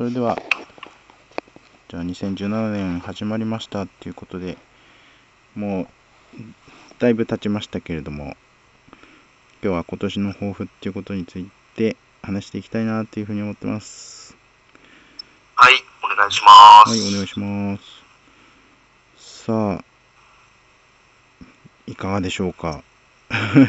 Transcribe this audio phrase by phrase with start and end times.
[0.00, 0.40] それでは、
[1.88, 4.56] じゃあ2017年始まりましたっていうことで、
[5.54, 5.88] もう、
[6.98, 8.34] だいぶ経ちましたけれども、
[9.62, 14.34] 今日は今年の抱負っていうことについて話していきたいなっていうふうに思ってます。
[15.54, 16.48] はい、お願いしま
[16.86, 16.90] す。
[16.90, 17.82] はい、お願いします。
[19.44, 19.84] さあ、
[21.86, 22.82] いかがでしょうか？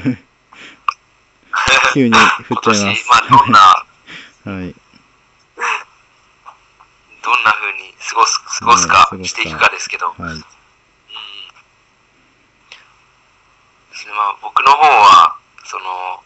[1.94, 3.86] 急に振っちゃいます どんな、
[4.60, 4.74] はい。
[7.24, 10.34] どんな風に過ごす、過ごすかしていくかですけど、はい。
[10.34, 10.46] うん
[13.92, 16.24] ですね、まあ、僕の方は、その、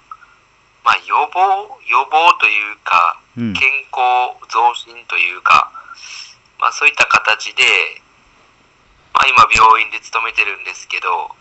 [0.85, 3.53] まあ、予防、予防というか、うん。
[3.53, 5.71] 健康増進というか、
[6.59, 7.63] まあ、そういった形で、
[9.13, 11.35] まあ、今、病院で勤めてるんですけど、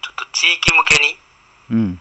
[0.00, 1.18] ちょっと地域向けに、
[1.70, 2.00] うん。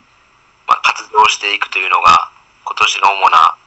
[0.68, 2.30] まあ、活動していくというのが、
[2.64, 3.58] 今年の主な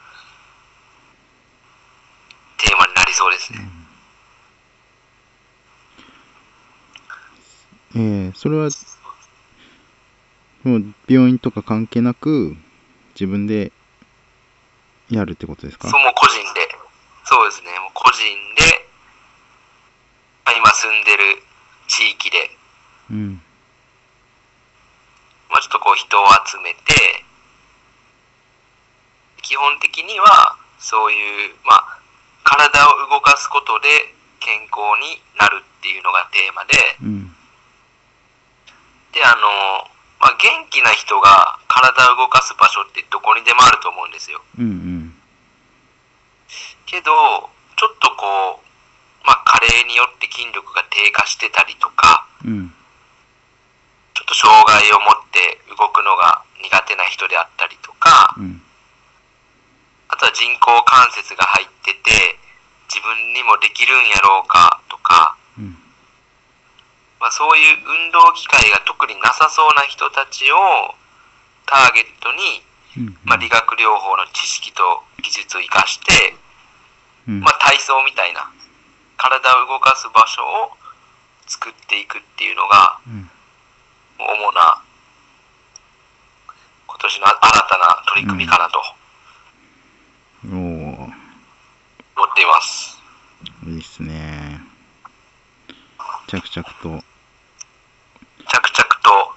[2.57, 3.59] テーマになりそうですね。
[7.95, 8.69] えー、それは、
[10.63, 12.55] もう病院とか関係なく、
[13.13, 13.71] 自分で
[15.09, 15.89] やるってことですか？
[15.89, 16.67] そう、もう個人で、
[17.23, 18.23] そうですね、もう個人
[18.55, 18.87] で、
[20.45, 21.41] まあ、今住んでる
[21.87, 22.51] 地域で、
[23.11, 23.41] うん。
[25.49, 27.23] まあ、ちょっとこう人を集めて、
[29.41, 31.96] 基本的には、そういう、まあ、
[32.47, 37.35] 体を動かすことで健康になるっていうのがテーマで、うん。
[39.11, 39.91] で、あの、
[40.23, 44.39] まあ、元気な人が体を動かす場所ってどこにでもあると思うんですよ。
[44.57, 45.15] うんうん。
[46.85, 47.11] けど、
[47.75, 52.71] ちょっとこう、まあ、加齢によって筋力が低下してたりとか、うん。
[54.15, 58.61] ちょっと障害を持って動くのが苦手な人であったりとか、うん。
[60.09, 62.39] あとは人工関節が入ってて、
[62.87, 65.77] 自分にもできるんやろうかとか、うん。
[67.19, 70.57] まあ、そういう運動機会が特になさそうな人たちを
[71.65, 72.63] ターゲットに、
[72.97, 73.17] うん。
[73.25, 76.35] まあ、理学療法の知識と技術を生かして、
[77.27, 78.49] うんまあ、体操みたいな
[79.17, 80.71] 体を動かす場所を
[81.45, 83.29] 作っていくっていうのがうん。
[84.19, 84.81] 主な
[86.87, 87.37] 今年の新
[87.69, 88.81] たな取り組みかなと
[90.45, 91.13] おー、思っ
[92.35, 93.01] ています。
[93.65, 94.61] いいっすね。
[96.27, 97.03] 着々と。
[98.45, 99.33] 着々と。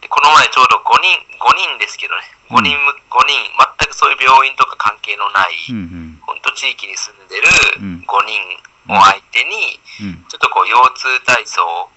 [0.00, 3.36] でこの前ちょうど5人、5人ですけどね、5人む、5人、
[3.78, 6.20] 全くそういう病院とか関係のない、うんうん。
[6.22, 10.24] 本当地域に住んでるうん5人を相手に、うん。
[10.28, 11.90] ちょっとこう腰痛体操を、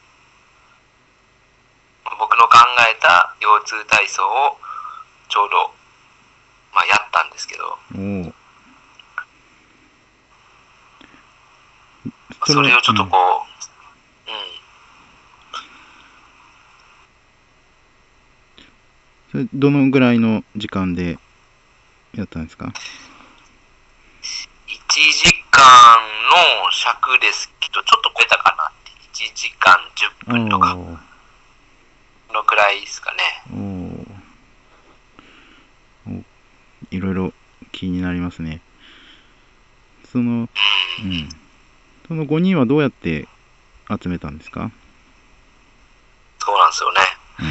[2.20, 4.60] 僕の考えた腰痛体操を
[5.30, 5.77] ちょうど、
[6.78, 8.32] まあ、やったんですけど、おー。
[12.46, 13.48] それをちょっとこ
[14.28, 14.32] う、
[19.40, 21.18] うん、それどのぐらいの時間で
[22.14, 22.72] やったんですか？1
[24.22, 25.98] 時間
[26.30, 26.38] の
[26.72, 28.92] 尺ですけど、ちょっと超えたかなって、
[29.24, 29.76] 1時間
[30.28, 31.00] 10分とか、の
[32.44, 33.42] くらいですかね。
[36.92, 37.34] いろいろ
[37.72, 38.62] 気になりますね。
[40.12, 40.48] その、うん
[41.04, 41.30] うん。
[42.08, 43.28] その5人はどうやって
[43.90, 44.72] 集めたんですか？
[46.40, 47.02] そうなんですよね。
[47.40, 47.44] う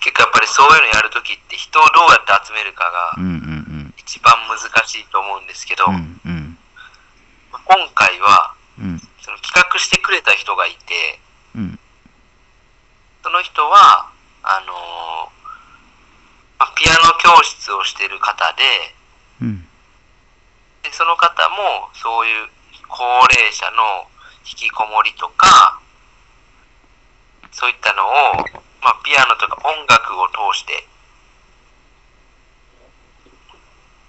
[0.00, 3.16] 結構やっぱりそういうのやるときって人をどうやって集めるかが
[3.98, 6.58] 一番難しいと思うんですけど、うん。
[7.52, 9.00] 今回はうん。
[9.22, 11.20] その企画してくれた人がいて、
[11.54, 11.78] うん。
[13.22, 14.10] その人は、
[14.42, 15.23] あのーまあ
[16.76, 18.62] ピアノ教室をしてる方で
[19.40, 19.66] うん。
[20.82, 22.48] で、その方もそういう
[22.88, 24.06] 高齢者の
[24.46, 25.80] 引きこもりとか、
[27.50, 28.36] そういったのを、
[28.82, 30.86] まあ、ピアノとか音楽を通して、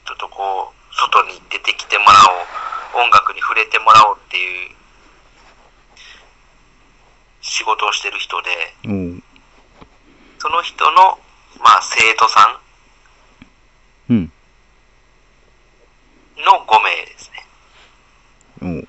[0.05, 2.11] ちょっとこう、外に出てきてもら
[2.93, 4.75] おう、音楽に触れてもらおうっていう
[7.41, 8.49] 仕事をしてる人で、
[10.39, 11.19] その人の、
[11.59, 12.59] まあ、生徒さ
[14.09, 14.17] うん。
[14.17, 14.31] ん
[16.45, 17.45] の5名ですね。
[18.61, 18.87] おー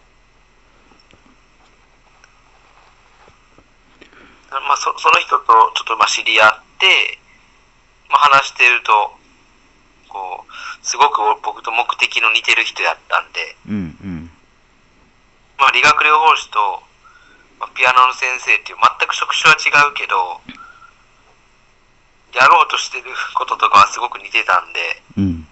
[4.66, 7.18] まあ、そその人とちょっとまあ知り合って、
[8.08, 8.92] まあ、話してると、
[10.08, 14.30] こう、すごく僕と目的の似てる人やったんで、うんうん。
[15.58, 16.82] まあ、理学療法士と、
[17.58, 20.40] まあ、ピアノの先生っていう全く職種は違うけど、
[22.36, 23.04] やろうとしてる
[23.34, 25.46] こととかはすごく似てたんで、うん。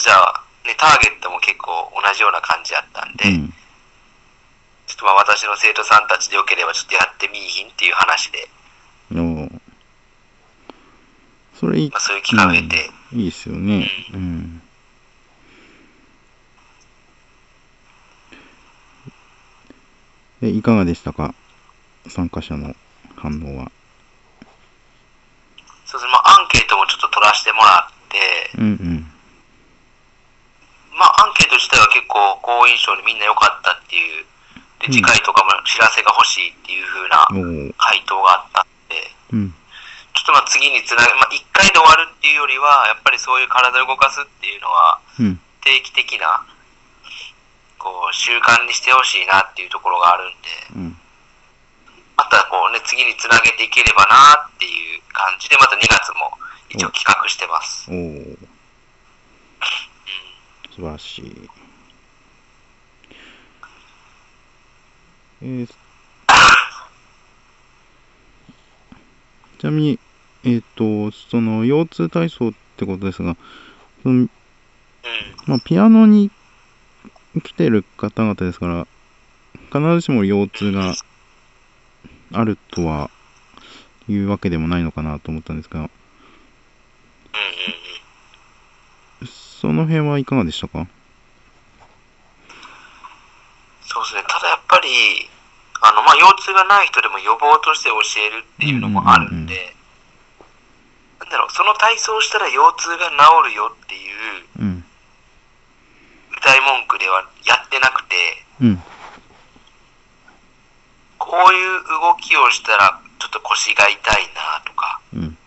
[0.00, 3.52] じゃあ、ね、ターゲットも結構同じような感じやったんで、うん。
[4.86, 8.48] ちょっとまあ私の生徒さんたちでよければちょっとやってみいひんっていう話で、
[11.60, 13.90] それいいまあ、そういう機会を得て、いいですよね。
[14.14, 14.62] うん。
[20.40, 21.34] で、いかがでしたか？
[22.08, 22.74] 参加者の
[23.14, 23.70] 反応は。
[25.92, 28.16] そうですね、まあ、アンケートもちょっと取らせてもらって、
[28.56, 29.04] うんうん。
[30.96, 34.24] まあ、アンケート自体は結構好印象でみんな良かったっていう、
[34.80, 37.28] で、うん次回とかも知らせが欲しいっていう風な
[37.76, 39.54] 回答があったんで、うん。
[40.16, 45.40] ちょっとまあ次につなげ、まあ、1回で終わるっていうよりは、やっぱりそういう体を動かすっていうのは、うん。
[45.60, 46.40] 定期的な、
[47.76, 51.01] こう、習慣にしてほしいなっていうところがあるんで、うん。
[52.32, 56.30] またこうね、次につなげていければなっていう感じで、また2月も
[56.70, 57.90] 一応企画してます。
[57.90, 58.38] おー
[60.74, 61.50] 素晴らしい。
[65.42, 65.74] えー
[69.58, 69.98] ちなみに、
[70.42, 73.36] えっ、と、その腰痛体操ってことですが、
[74.02, 74.30] そのうん。
[75.46, 76.32] まあ、ピアノに
[77.44, 78.86] 来てる方々ですから、
[79.70, 80.94] 必ずしも腰痛が
[82.32, 83.10] あるとは
[84.08, 85.88] いうわけでもないのかなと思ったんですが、うんうん
[89.22, 89.28] うん。
[89.28, 90.86] その辺はいかがでしたか？
[93.82, 94.24] そうですね。
[94.28, 94.88] ただやっぱり、
[95.82, 99.74] あの、まあ、腰痛がない人でも予防として教えるっていうのもあるんで、
[101.20, 103.16] なんだろう、その体操をしたら腰痛が治
[103.50, 104.84] るよっていううん。
[106.36, 108.16] 歌い文句ではやってなくて、
[108.62, 108.82] うん。
[111.22, 115.38] こういう動きをしたらちょっと腰が痛いなとか、うん。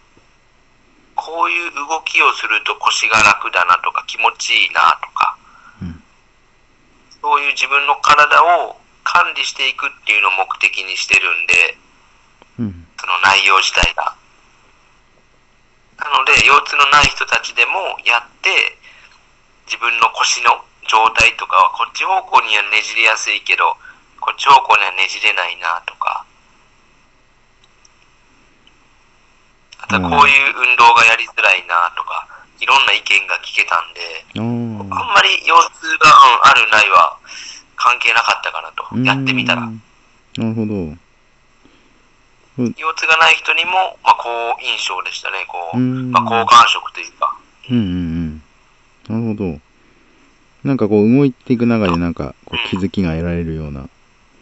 [1.16, 5.38] こういう動きをすると腰が楽だなとか気持ちいいなとか、
[5.82, 6.04] うん。
[7.22, 11.78] そういう自分の体を管理していくっていうのを目的にしてるんで、
[12.60, 12.88] うん。
[12.96, 14.16] その内容自体が。
[16.00, 18.80] なので、腰痛のない人たちでもやって、
[19.68, 23.76] 自分の腰の状態とかはこっち方向にはねじれやすいけど、
[24.26, 26.26] こっち方向にはねじれないなとか、
[29.78, 32.26] あとはこういう運動がやりづらいなとか、
[32.60, 34.02] いろんな意見が聞けたんで、
[34.34, 37.18] ああんまり腰痛が、うん、あるないは
[37.78, 39.62] 関係なかったかなとあ。、やってみたら。
[39.62, 39.78] な
[40.42, 40.98] るほど。
[42.58, 47.38] 腰痛がない人にも、まあ、好印象でしたね、こう、まあ、好感触というか。
[47.70, 48.42] うんうん
[49.10, 49.24] うん。
[49.24, 49.60] なるほど。
[50.64, 53.88] なんかこう動いていく中でなんかこう気づきが得られるような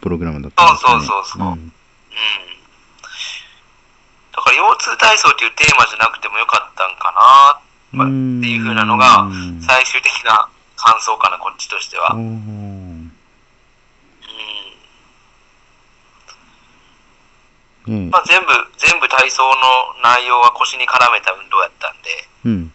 [0.04, 0.90] プログラムだったんですね。
[0.92, 1.72] そうそうそうそううんうん。
[4.36, 7.08] だから、腰痛体操っていうテーマじゃなくてもよかったんか
[7.96, 8.08] な、っ
[8.44, 12.12] ていう風なのがうん最終的な感想かな、こっちとしては。
[12.14, 13.10] おうん。
[18.10, 19.54] まあ、全部、全部体操の
[20.02, 22.28] 内容は腰に絡めた運動やったんで、え。
[22.44, 22.70] うん。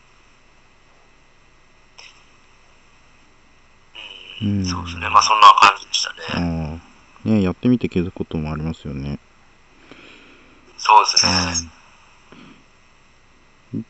[4.42, 5.08] うん、うんそうですね。
[5.10, 6.79] まあ、そんな感じでしたあね。
[7.26, 7.30] あ。
[7.30, 9.20] ねえやってみて気づくこともありますよね。
[10.78, 11.32] そうですね。
[13.74, 13.86] うん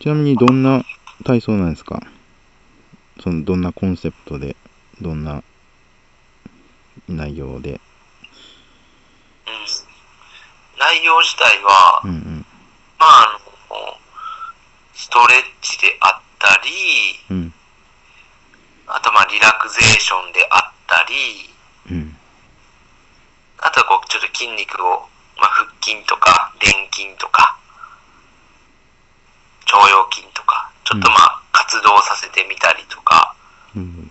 [0.00, 0.82] ちなみにどんな
[1.24, 2.00] 体操なんですか？
[3.22, 4.56] そのどんなコンセプトで、
[5.02, 5.44] どんな
[7.06, 7.72] 内容で？
[7.72, 7.80] うん。
[10.78, 12.46] 内容自体は、うんうん。
[12.98, 13.38] まあ、あ
[13.74, 13.98] の、
[14.94, 16.70] ストレッチであったり、
[17.28, 17.52] うん。
[18.86, 22.16] あとまあリラクゼーションであったり、うん。
[23.62, 27.56] あとはこうちょっと筋肉を、まあ、腹筋とか、臀筋とか、
[29.72, 33.34] 腸腰筋とか、ちょっとまあ活動させてみたりとか、
[33.76, 34.10] うん。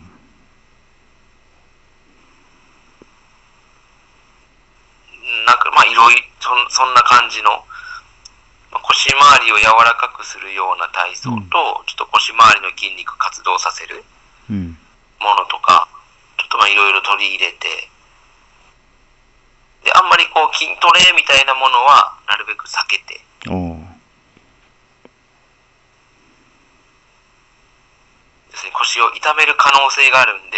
[5.46, 7.50] なんかまあいろいろそんそんな感じの、
[8.72, 11.42] まあ腰回りを柔らかくするような体操と、うん
[11.90, 14.04] ちょっと腰回りの筋肉活動させる
[14.50, 14.78] うん。
[15.20, 15.90] ものとか、
[16.38, 17.90] ちょっとまあいろいろ取り入れて、
[19.84, 23.20] で、あんまりこう筋トレみたいなものはなるべく避けて。
[28.52, 30.58] ですね、腰を痛める可能性があるんで、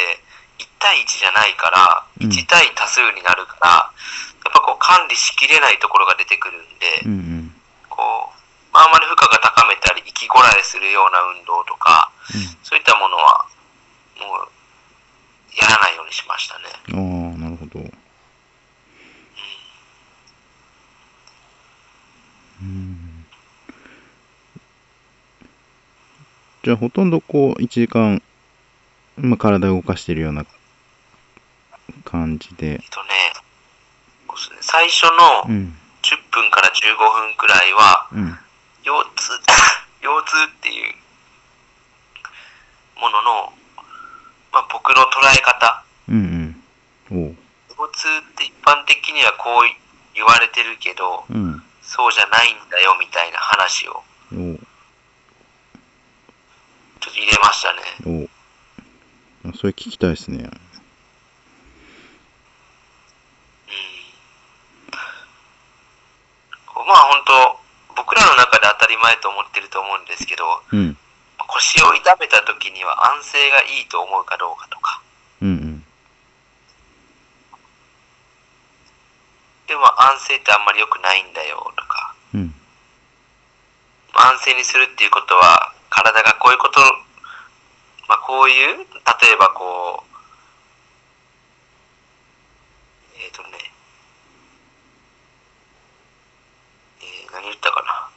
[0.58, 7.54] 1対1じゃないから、うん1対多数になるから、やっぱこう管理しきれないところが出てくるんで、うんうん。
[7.90, 12.12] こう、まあ、あんまり負荷が高めたり、息こらえするような運動とか、
[12.64, 13.46] そういったものは、
[14.20, 14.50] もう、
[15.60, 16.64] やらないようにしましたね。
[16.90, 17.32] うん。
[17.32, 17.80] ああ、なるほど。
[22.62, 23.26] うん。
[26.64, 28.22] じゃあほとんどこう1時間、
[29.18, 30.46] まあ、体を動かしてるような
[32.06, 32.74] 感じで。
[32.74, 33.10] えっとね、
[34.62, 35.04] 最初
[35.48, 35.78] のうん。
[36.04, 38.40] 10分から15分くらいは、うん。
[38.84, 39.40] 腰痛、
[40.02, 40.96] 腰痛っていう
[43.00, 43.54] ものの、
[44.52, 46.64] まあ、僕の捉え方、うん
[47.12, 47.38] うん。
[47.70, 51.64] 腰痛って一般的にはこう言われてるけど、うん。
[51.84, 54.04] そうじゃないんだよみたいな話を
[57.16, 58.30] 入れましたね。
[59.46, 59.52] お。
[59.58, 60.38] それ聞きたいですね。
[60.38, 60.50] うん。
[66.88, 67.60] まあ本当、
[67.96, 70.98] 僕らの中で当たり前と思ってると思うんですけど、うん。
[71.48, 75.02] 腰を痛めた時には安静がいいと思うかどうかとか、
[75.42, 75.84] うんうん。
[79.68, 82.54] でも安静ってあんまり良くないんだよとか、うん。
[84.14, 86.80] 安静にするっていうことは、体がこういうこと、
[88.08, 90.12] まあこういう、例えばこう、
[93.20, 93.50] えっ、とね、
[97.02, 98.10] えー何言ったかな。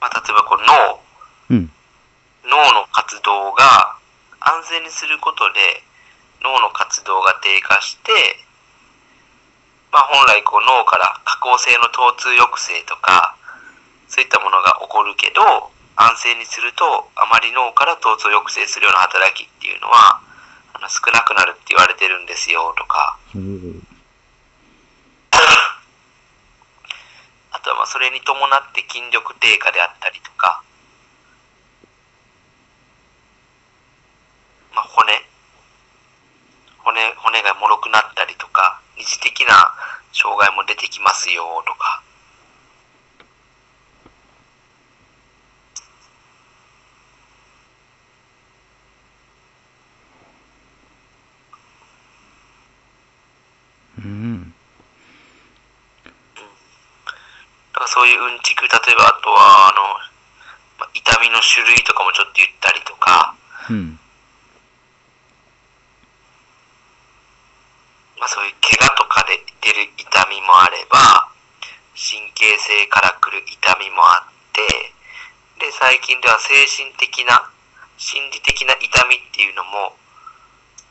[0.00, 1.70] まあ、例えばこう脳、うん
[2.42, 3.94] 脳の活動が
[4.40, 5.60] 安静にすることで
[6.42, 8.12] 脳の活動が低下して、
[9.92, 13.36] まあ、本来こう脳から下降性の疼痛抑制とか
[14.08, 15.42] そういったものが起こるけど
[15.96, 20.22] 安静にするとあまり脳から疼痛を抑制するような働きっていうのは
[20.74, 23.18] あの少なくなるって言われてるんですよとか。
[23.34, 23.82] おう
[27.52, 30.62] あとはまあそれに伴って筋力低下であったりとか、
[34.74, 35.12] まあ、骨。
[36.78, 39.72] 骨骨が脆くなったりとか二次的な
[40.12, 42.02] 障害も出てきますよとか。
[53.98, 54.54] うん。
[56.04, 56.10] だ
[57.72, 59.82] からそういううんちく例えばあとはあの、
[60.78, 63.34] まあ痛みの種類とかもちょっと言ったりとか、
[63.70, 64.00] うん
[68.20, 71.32] まあ、そういう怪我とかで出る痛みもあれば
[71.96, 74.92] 神経性から来る痛みもあって
[75.56, 77.50] で最近では精神的な
[77.98, 79.96] 心理的な痛みっていうのも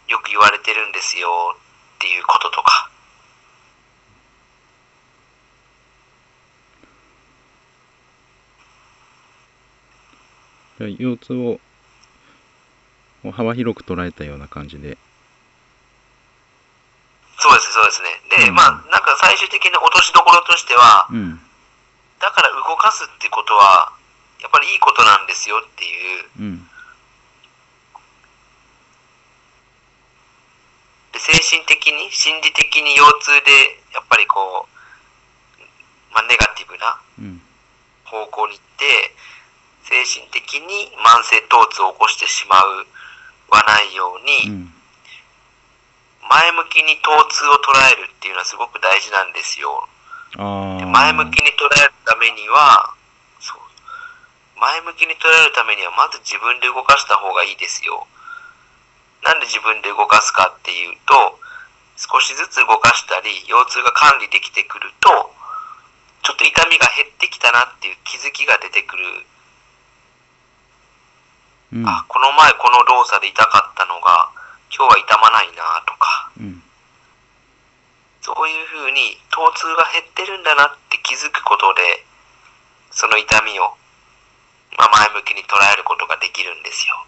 [0.09, 2.91] よく言われてるんですよっていうこととか。
[10.79, 11.33] じゃあ腰痛
[13.23, 14.97] を幅広く捉えたような感じで。
[17.37, 18.19] そうですそうですね。
[18.37, 18.53] で、うん。
[18.53, 21.39] まあなんか最終的な落としどころとしてはうん。
[22.19, 23.93] だから動かすってことは
[24.41, 26.25] やっぱりいいことなんですよっていう。
[26.39, 26.69] うん。
[31.11, 37.41] で精神的に心理的に腰痛でやっぱりこう、まあ、ネガティブなうん。
[38.05, 39.13] 方向に行って
[39.83, 42.85] 精神的に慢性疼痛を起こしてしまう
[43.49, 44.73] はないよううにん。
[46.29, 49.87] 前向きに疼痛を捉えるっていうのはすごく大事なんですよ。
[50.37, 52.93] 前向きに捉えるためには
[54.59, 58.07] 前向きに捉えるためにはまず自分で動かした方がいいですよ。
[59.23, 61.39] なんで自分で動かすかっていうと
[61.95, 65.09] 少しずつ動かしたり腰痛が管理できてくると
[66.23, 69.03] ちょっと痛みが減ってきたなっていう気づきが出てくる、
[71.73, 71.87] うん。
[71.87, 74.31] あこの前この動作で痛かったのが
[74.71, 76.31] 今日は痛まないなとか。
[76.39, 76.63] うん。
[78.21, 82.03] そういうふうに疼痛が減ってるんだなって気づくことで
[82.91, 83.78] その痛みを、
[84.77, 87.05] まあ、前向きに捉えることができるんですよ。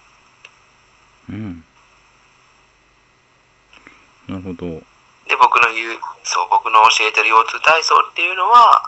[1.30, 1.64] うん。
[4.28, 4.66] なるほど。
[5.28, 8.84] で僕の言うそう僕の教えてる腰痛体操っていうのは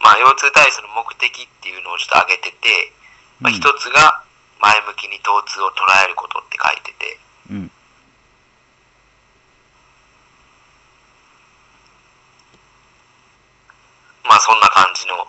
[0.00, 2.92] まあ腰痛体操の目的っていうのをちょっと挙げてて、
[3.40, 4.22] まあ、うん一つが
[4.60, 7.18] 前向きに疼痛を捉えることって書いてて。
[7.50, 7.70] うん。
[14.24, 15.26] まあそんな感じの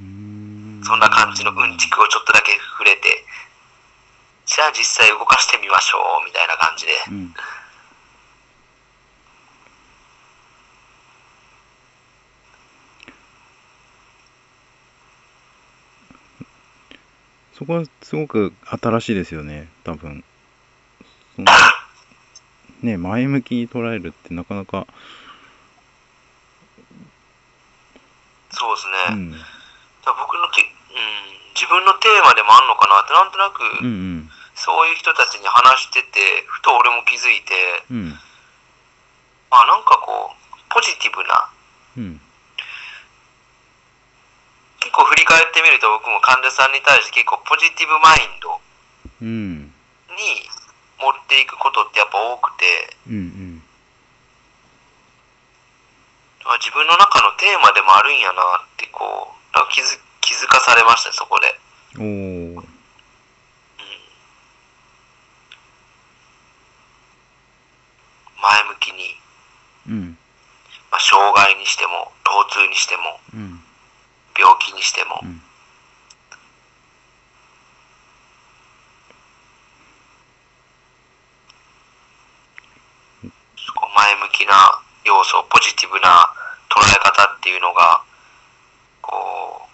[0.00, 3.24] うーんそんな感じのうんちくをちょっとだけ触れて
[4.44, 6.92] じゃあ実際動かしてみましょうみたいな感じで。
[7.10, 7.34] うん
[17.60, 20.24] そこはすごく新しいですよね多分。
[22.80, 24.86] ね前向きに捉えるってなかなか、
[28.50, 29.14] そうですね。
[29.14, 29.44] うん、だか
[30.06, 34.30] ら僕のて、うん、自分のテーマでもあんのかなって、なんとなく、うんうん。
[34.58, 37.54] そういう人たちに話してて、ふと俺も気づいて、
[37.90, 38.18] うん。
[39.50, 41.48] あ、なんかこう、ポジティブな、
[41.96, 42.20] うん。
[44.80, 48.60] 結構振り返ってみると僕も患者さんに対して結構ポジティブマインド
[49.20, 49.74] うん
[50.16, 50.48] に
[50.98, 53.62] 持っていくことってやっぱ多くて、うん。
[56.46, 60.00] あ自分の中のテーマでもあるんやなってこう、なんか気づ
[60.30, 61.58] 気づかされましたね、そこで。
[61.96, 62.56] うん。
[62.56, 62.66] おー
[68.40, 69.16] 前向きに、
[69.88, 70.18] うん。
[70.92, 73.02] まあ、障害にしても、疼痛にしても、
[73.34, 73.60] うん。
[74.38, 75.42] 病気にしても、うん。
[83.96, 86.32] 前向きな要素、ポジティブな
[86.70, 88.04] 捉え方っていうのが、
[89.02, 89.70] こう、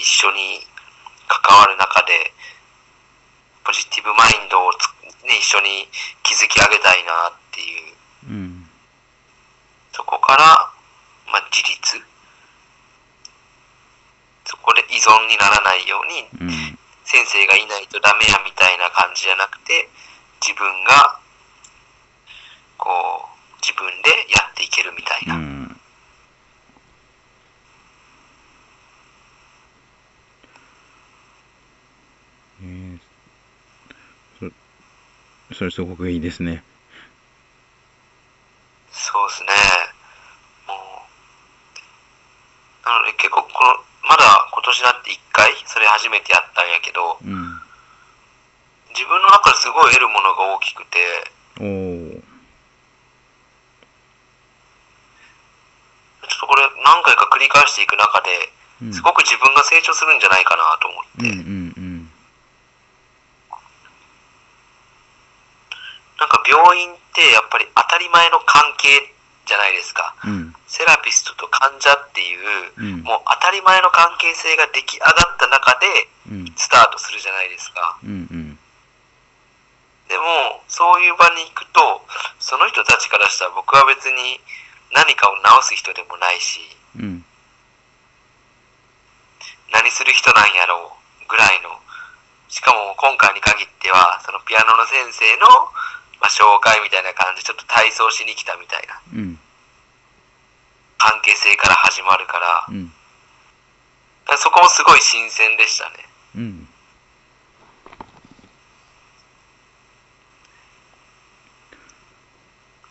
[0.00, 0.64] 一緒に
[1.28, 2.32] 関わる中で、
[3.64, 4.88] ポジティブマインドをつ、
[5.28, 5.86] ね、一緒に
[6.24, 7.94] 築き上げたいなっていう、
[8.30, 8.66] うん
[9.92, 10.44] そこから、
[11.30, 12.00] まあ、自立。
[14.46, 19.88] そこで依存にならないように、うん先生がいないとダメやみたいな感じじゃなくて、
[20.40, 21.18] 自分が、
[22.78, 25.34] こう、自分でやっていけるみたいうな。
[25.36, 25.80] ん
[32.62, 33.00] えー
[35.60, 36.64] そそれすごくいいですね。
[38.90, 39.50] そうですね。
[40.66, 40.76] もう、
[42.88, 43.76] なので結構この、
[44.08, 47.60] まだ今年になって1回、それ初めてやったんやけど、うん。
[48.96, 51.30] 自分の中ですごい得るものが大きくて、
[51.60, 52.22] おー
[56.22, 58.50] ちょっとこれ何回か繰り返していく中で、
[58.82, 61.90] うんすごく自分が成長するんじゃないかなと思って、うんうんうん
[66.20, 69.14] なんか病院ってやっぱり当たり前の関係
[69.46, 70.14] じゃないですか。
[70.24, 76.52] うんセラピストと患者っていう、うんもう当たり前の関係性が出来上がった中でうん。
[76.54, 77.98] スタートするじゃないですか。
[78.02, 78.58] うんうん。
[80.06, 82.06] でも、そういう場に行くと、
[82.38, 84.38] その人たちからしたら僕は別に
[84.92, 86.60] 何かを直す人でもないし、
[86.98, 87.24] うん。
[89.72, 90.92] 何する人なんやろ
[91.24, 91.70] うぐらいの、
[92.48, 95.46] しかも今回に限っては、そのピアノの先生の、
[96.20, 99.38] まあ、紹介みたいな感じでちょっと体操しに来たみたいなうん。
[100.98, 102.86] 関係性から始まるから、うん。
[102.86, 102.99] だから
[104.36, 105.90] そこもすごい新鮮でしたね。
[106.36, 106.68] うん。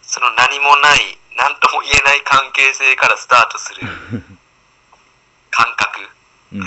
[0.01, 3.81] その何もない、何とも言えない関係性からスタートする
[5.51, 6.09] 感覚。
[6.53, 6.61] うん。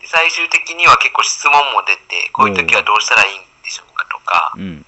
[0.00, 4.86] で最終的には結構質問も出て、こういう時はどうしたらいいんでしょうかとか、うん。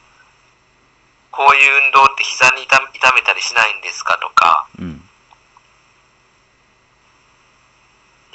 [1.30, 5.08] こういう運動って膝に痛痛めたりしないんですかとか、うん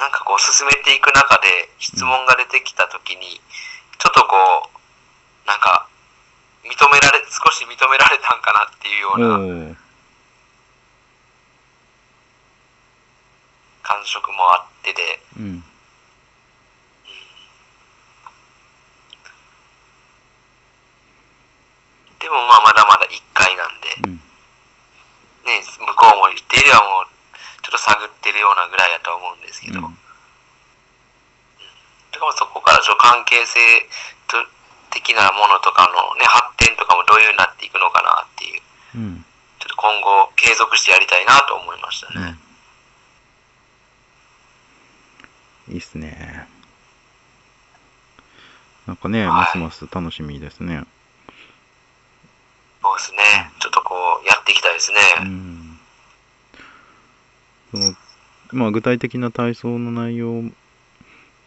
[0.01, 3.39] なんかこう進めていく中で質問が出てきた時に、
[3.99, 4.33] ちょっとこ
[5.45, 5.87] う、なんか、
[6.65, 9.75] 認められ、少し認められたんかなっていうよおうなー
[13.83, 15.63] 感触もあってで、うん。
[22.17, 24.15] でもまあまだまだ1回なんで、うん。
[25.45, 27.20] ね、向こうも言っていればもう、
[27.61, 29.97] ちょっと探ってるようなぐらいだとは思うんですけど、うん
[32.11, 33.57] だからそこからちょ関係性
[34.27, 34.35] と
[34.91, 38.61] 的なものとかのね、発展とかもどういう風になっていくのかなっていう、
[38.95, 39.25] うん
[39.61, 42.35] ちょっと今後継続してやりたいなと思いましたね。
[45.69, 46.47] いいっすね。
[48.87, 50.83] なんかね、はいますます楽しみですね。
[52.81, 53.51] そうですね。
[53.59, 54.99] ちょっとこう、やっていきたいですね。
[55.19, 55.60] うん。
[57.71, 57.95] その、
[58.51, 60.43] まあ具体的な体操の内容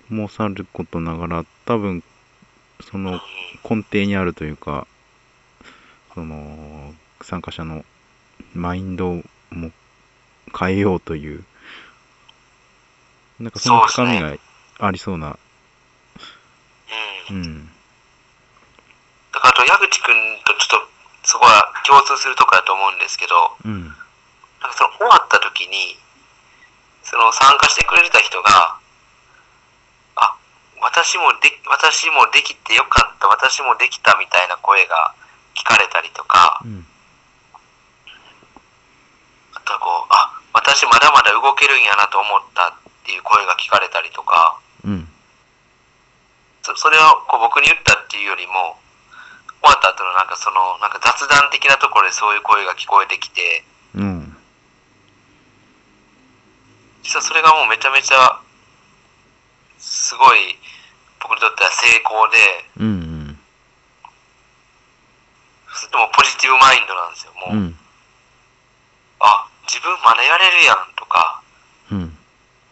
[0.08, 2.02] もさることながら、多分、
[2.90, 3.20] その
[3.68, 4.86] 根底にあるというか、
[6.14, 7.84] その、参加者の
[8.54, 9.70] マインドも
[10.58, 11.44] 変えようという、
[13.40, 14.36] なんかその深みが
[14.78, 15.38] ありそうな、
[17.30, 17.36] うん。
[17.36, 17.70] うん。
[19.32, 20.88] だからあと、矢口くんとちょっと、
[21.24, 23.84] そこは共通するところだと思うんですけど、うん。
[23.84, 25.98] なんかその終わった時に、
[27.04, 28.76] その参加してくれてた人が、
[30.16, 30.36] あ、
[30.80, 35.14] 私もで私もできてよかった、私もできたみたいな声が
[35.54, 36.86] 聞かれたりとか、うん。
[39.54, 42.72] あとはこう、あ、私まだまだ動けるんやなと思ったっ
[43.04, 45.08] ていう声が聞かれたりとか、うん。
[46.62, 48.80] そそれはこう僕に言ったっていうよりも、
[49.60, 53.64] 終わった後のなんかその、なんか雑談的なところでそういう声が聞こえてきて、
[53.94, 54.33] うん。
[57.04, 58.40] 実はそれがもうめちゃめちゃ、
[59.78, 60.58] すごい、
[61.20, 62.38] 僕にとっては成功で、
[62.80, 62.88] うん。
[62.88, 62.90] う
[63.28, 63.38] ん。
[65.68, 67.32] それともポジティブマインドなんですよ。
[67.36, 67.78] もう、うん。
[69.20, 71.42] あ、自分まだやれるやんとか、
[71.92, 72.18] うん。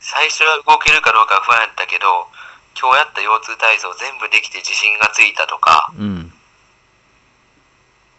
[0.00, 2.26] 最初は動けるかどうか不安やったけど、
[2.72, 6.32] 今日やった腰痛体操全部できて自信がついたとか、うん。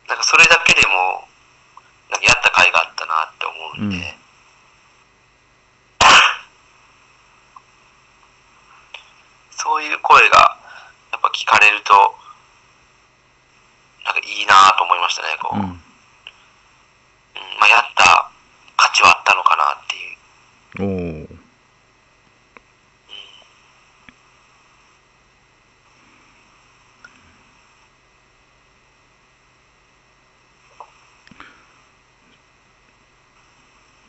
[0.08, 1.28] なんかそれだけでも、
[2.12, 4.23] なんかやった甲斐があったなって思うんで、うん
[9.63, 10.58] そういう声が
[11.13, 11.93] やっぱ聞かれると、
[14.04, 15.56] なんかいいなと思いましたね、こう。
[15.56, 15.63] うん。
[15.63, 15.69] うん
[17.60, 18.30] まあ、やった
[18.76, 21.28] 価値はあったのかなっていう。
[21.30, 21.43] おお。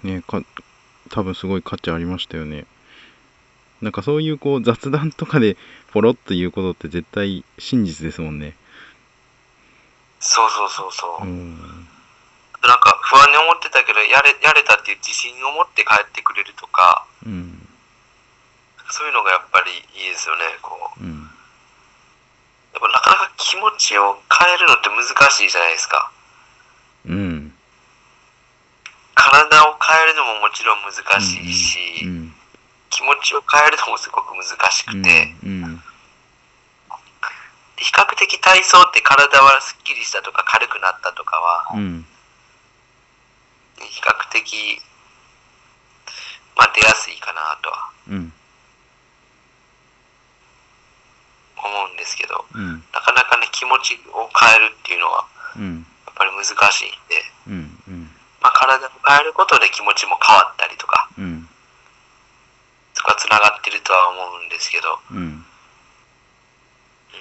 [0.05, 0.43] ねか
[1.11, 2.67] 多分すごい価値ありましたよね
[3.85, 5.59] なんかそういうこう雑談とかで
[5.93, 8.57] ポロッと言うことって絶対真実ですもんね。
[10.21, 11.27] そうそうそうそう。
[11.27, 11.61] うん。
[12.65, 17.69] なんか不安に思ってたけど、やれ、やれたっていう自信を持って帰ってくれるとか、うん。
[18.89, 19.71] そういうのがやっぱり
[20.01, 21.05] いいですよね、こう。
[21.05, 21.29] うん。
[22.73, 26.11] やっぱなかなか気持ちを変えるのって難しいじゃないですか。
[27.05, 27.53] うん。
[29.15, 32.35] 体を変えるのももちろん難しいし、うん
[33.25, 35.83] 気持ちを変えるのもすごく難しくて、うん
[37.77, 42.07] 比較的体操って体はすっきりしたとか軽くなったとかは、うん。
[43.77, 44.81] 比較的、
[46.57, 48.33] まあ出やすいかなとはうん。
[51.59, 52.85] 思うんですけど、うん。
[52.95, 55.87] なかなかね、気持ちを変えるっていうのは、うん。
[56.07, 57.55] やっぱり難しいんで、うん
[57.89, 58.11] うん。
[58.41, 61.11] まあ体を変えることで気持ちも変わったりとか、
[63.05, 65.45] うんそこは繋がってるとは思うんですけど、うん。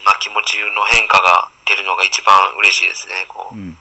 [0.06, 3.56] まあ気持ちの変化が出るのが一番嬉しいですね、こう。
[3.56, 3.78] うん。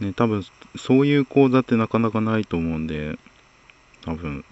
[0.00, 0.44] ね多分
[0.76, 3.18] そういう講座ってなかなかないと思うんで
[4.04, 4.44] 多分。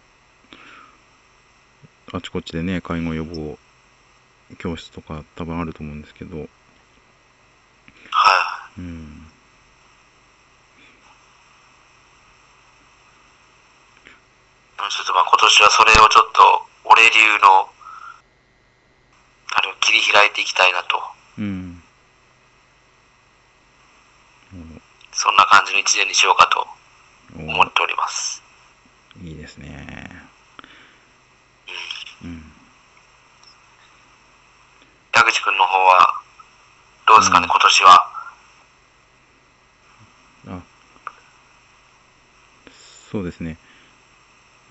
[2.13, 3.59] あちこちでね介護予防
[4.59, 6.39] 教室とか多分あると思うんですけど。
[6.41, 6.47] は
[8.79, 9.27] うん。
[14.89, 17.69] ちょっとまあ今年はそれをちょっと、俺流の、
[19.53, 21.03] あれを切り開いていきたいなと、
[21.39, 21.83] うん。
[24.53, 24.83] うん。
[25.13, 25.37] そん。
[25.37, 26.67] な感じの一年にしようかと
[27.37, 28.43] 思っております。
[29.23, 30.23] いいですね
[32.23, 32.53] うん。
[35.15, 35.57] 矢口くん。
[35.57, 36.21] の方は、
[37.09, 37.51] どうですかね、うん。
[37.51, 38.13] 今年は。
[40.49, 40.61] あ
[43.11, 43.57] そうですね。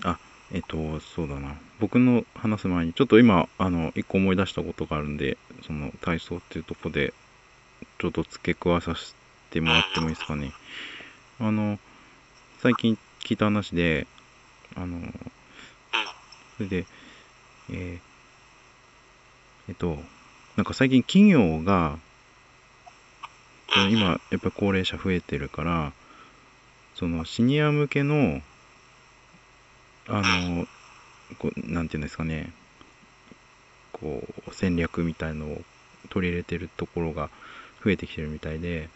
[0.04, 0.18] あ
[0.52, 1.56] えっとそうだな。
[1.80, 7.12] 僕の話す前にちょっと今あの一個思い出したことがあるんでその体操っていうとこで
[7.98, 9.14] ちょっと付け加えさせ
[9.50, 10.52] てもらってもいいですかね。
[11.40, 11.78] あの
[12.60, 14.06] 最近聞いた話で
[14.74, 15.00] あの
[16.56, 16.86] それで
[17.70, 17.98] えー
[19.68, 19.98] えっと
[20.56, 21.98] なんか最近企業が
[23.90, 25.92] 今やっぱり高齢者増えてるから
[26.96, 28.40] そのシニア向けの
[30.08, 30.66] あの
[31.38, 32.52] こうなんていうんですかね。
[33.92, 35.62] こう戦略みたいのを
[36.10, 37.28] 取り入れてるところが
[37.84, 38.88] 増えてきてるみたいで。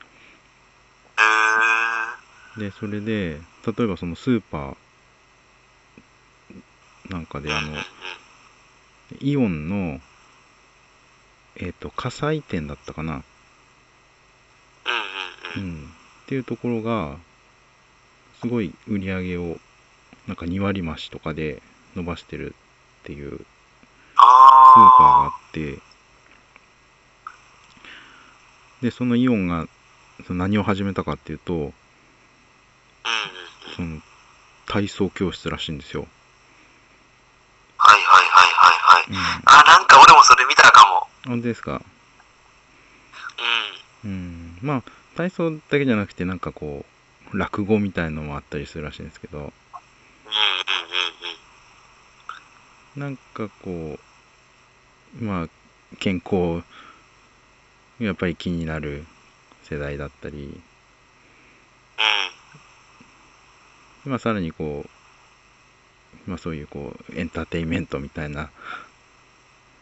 [2.56, 7.72] へでそれで例えばそのスーパーなんかであの
[9.20, 10.00] イオンの
[11.56, 13.22] えっ、と火災店だったかな。
[15.56, 15.60] う。
[15.60, 15.84] ん、
[16.22, 17.18] っていうところが
[18.40, 19.58] すごい売り上げを
[20.26, 21.62] なんか2割増しとかで
[21.94, 22.54] 伸ばしてる
[23.02, 23.46] っていうスーパーが
[24.18, 25.78] ああって
[28.82, 29.66] でそのイオンが
[30.26, 31.72] その何を始めたかっていうと。
[33.76, 34.00] その
[34.66, 36.06] 体操教室らしいんですよ、
[37.76, 39.04] はいはいはいはいはい。
[39.10, 41.30] うん、あ、なんか俺もそれ見たかも。
[41.30, 41.80] 本当ですか？
[44.04, 44.10] うん。
[44.10, 44.82] うんまあ
[45.16, 46.89] 体操だけじゃなくてなんかこう
[47.32, 49.52] 落語みたいのもあったりするらしいんですけど。
[52.96, 53.98] なんかこ
[55.20, 55.48] うまあ
[56.00, 56.62] 健康
[58.00, 59.06] やっぱり気になる
[59.62, 60.60] 世代だったり
[64.04, 64.10] うん。
[64.10, 64.84] まあさらにこ
[66.26, 68.50] うまあそういうこうエンターテインメントみたいな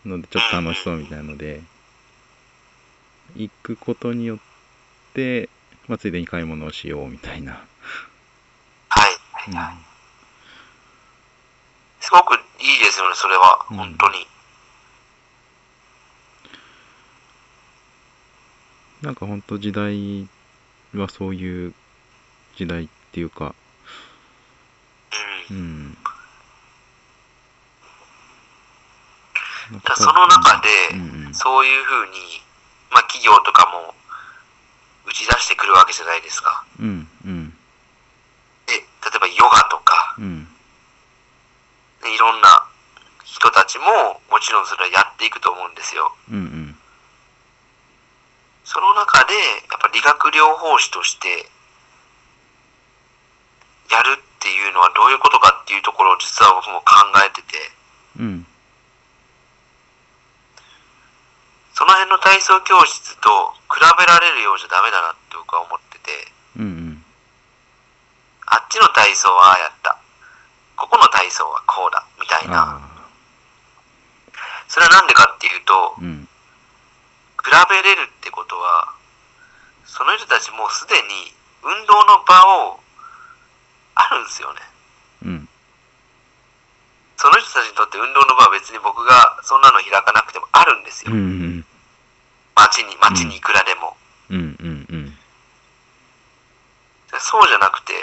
[0.04, 1.62] のでちょっと楽しそうみたいので
[3.36, 4.38] 行くことによっ
[5.14, 5.48] て、
[5.88, 7.52] まあ、ついでに買い物をしようみたいな、
[8.88, 9.50] はい。
[9.50, 9.74] うんはい。
[12.00, 13.66] すごくいいですよね、それは。
[13.70, 14.26] うん本当に。
[19.02, 20.28] なんか本当時代
[20.94, 21.74] はそういう
[22.56, 23.54] 時代っていうか、
[25.50, 25.56] うん。
[25.56, 25.96] うん。
[29.70, 32.12] なんだその中でうんうんそういうふうに、
[32.90, 33.94] まあ企業とかも
[35.08, 36.64] 打ち出してくるわけじゃないですか。
[36.78, 37.50] うんうん。
[38.66, 38.82] で、例
[39.16, 40.44] えばヨガとか、うん。
[42.04, 42.68] ねいろんな
[43.24, 46.12] 人たちももちろんそれはやっていくと思うんですよ。
[46.30, 46.78] うんうん。
[48.64, 51.48] その中で、やっぱ理学療法士として、
[53.90, 57.72] やるっていうのはどういうことかっていうところを実は僕も考えてて、
[58.20, 58.46] うん。
[61.72, 67.04] その辺の体操教室と比べられるようじゃダメだなって僕は思ってて、うんうん
[68.50, 69.98] あっちの体操はああやった。
[70.74, 72.02] ここの体操はこうだ。
[72.18, 72.80] みたいな。
[72.80, 72.88] あ
[74.68, 76.28] それはなんでかっていうとあ、うん
[77.44, 78.92] 比べれるってことは、
[79.84, 82.80] その人たちもうすでに運動の場を
[83.94, 84.60] あるんですよね。
[85.24, 85.48] うん
[87.18, 91.12] その人たちにとって運動の場は別に僕がそんなの開かなくてもあるんですよ。
[91.12, 91.47] うんうん
[92.58, 93.96] 街に、街にいくらでも。
[94.30, 95.18] うんうんうん。
[97.20, 97.94] そうじゃなくて、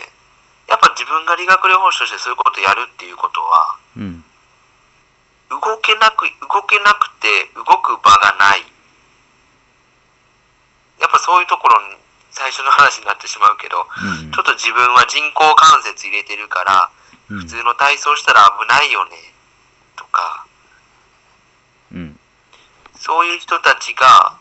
[0.68, 4.24] やっぱ自分が理学療法士としてそういうことをやるっていうことは、うん。
[5.50, 8.66] 動けなく、動けなくて動く場がない。
[11.00, 11.98] やっぱそういうところに
[12.32, 14.32] 最初の話になってしまうけど、うん。
[14.32, 16.90] ちょっと自分は人工関節入れてるから、
[17.30, 17.40] うん。
[17.40, 19.34] 普通の体操したら危ないよね、
[19.96, 20.46] とか、
[21.94, 22.20] うん。
[22.96, 24.38] そういう人たちが、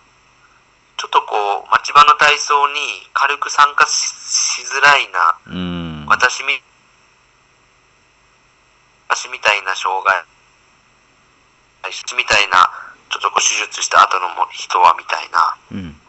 [1.05, 2.81] ちょっとこう、町場の体操に
[3.13, 4.09] 軽く参加し
[4.57, 6.07] しづらいな、うん。
[6.09, 6.57] 私み、
[9.13, 10.25] 私みたいな障害、
[11.83, 12.73] 私みたいな、
[13.11, 16.01] ちょっとこう手術した後のも人はみたいな、うん。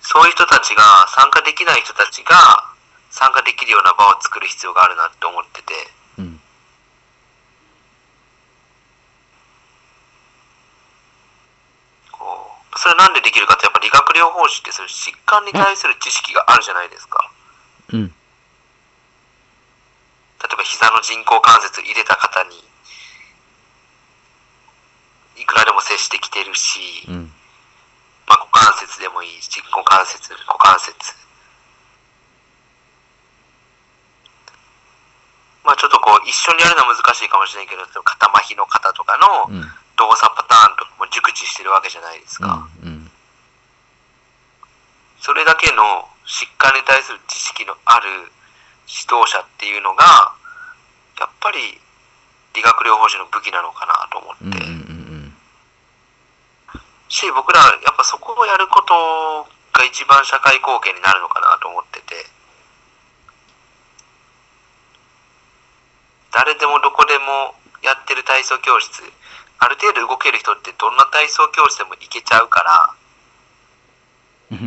[0.00, 2.72] そういう人たちが、参加できない人たちが、
[3.10, 5.74] 参加できるような場を作る必要があるなって思ってて、
[6.16, 6.40] うん
[12.12, 17.20] こう、それなんでできるかって、やっぱ理学療法士ってそういう疾患に対する知識があるじゃないですか。
[17.92, 18.14] うん
[20.40, 22.64] 例えば膝の人工関節入れた方に、
[25.36, 27.32] いくらでも接してきてるし、うん
[28.24, 30.94] まあ、股関節でもいいし、股関節、股関節。
[35.64, 39.18] まあちょっとこう、一緒にやるのは難しいかもしれないけど、肩麻痺の方とか
[39.50, 42.68] のうん動作パターンとかも熟知してるわけじゃないですか。
[42.82, 43.10] うん
[45.20, 48.08] それだけの疾患に対する知識のある
[48.86, 50.32] 指導者っていうのが、
[51.18, 51.58] やっぱり
[52.54, 54.44] 理学療法士の武器なのかなと思って。
[54.44, 55.34] うんうんうん
[57.08, 62.26] し、僕ら、やっぱそこをやることが一番社会貢献になるのかなと思ってて、
[66.32, 69.02] 誰でもどこでもやってる体操教室、
[69.58, 72.94] ある程度動ける人ってどんな体操教室でも行けちゃうから、
[74.50, 74.60] 選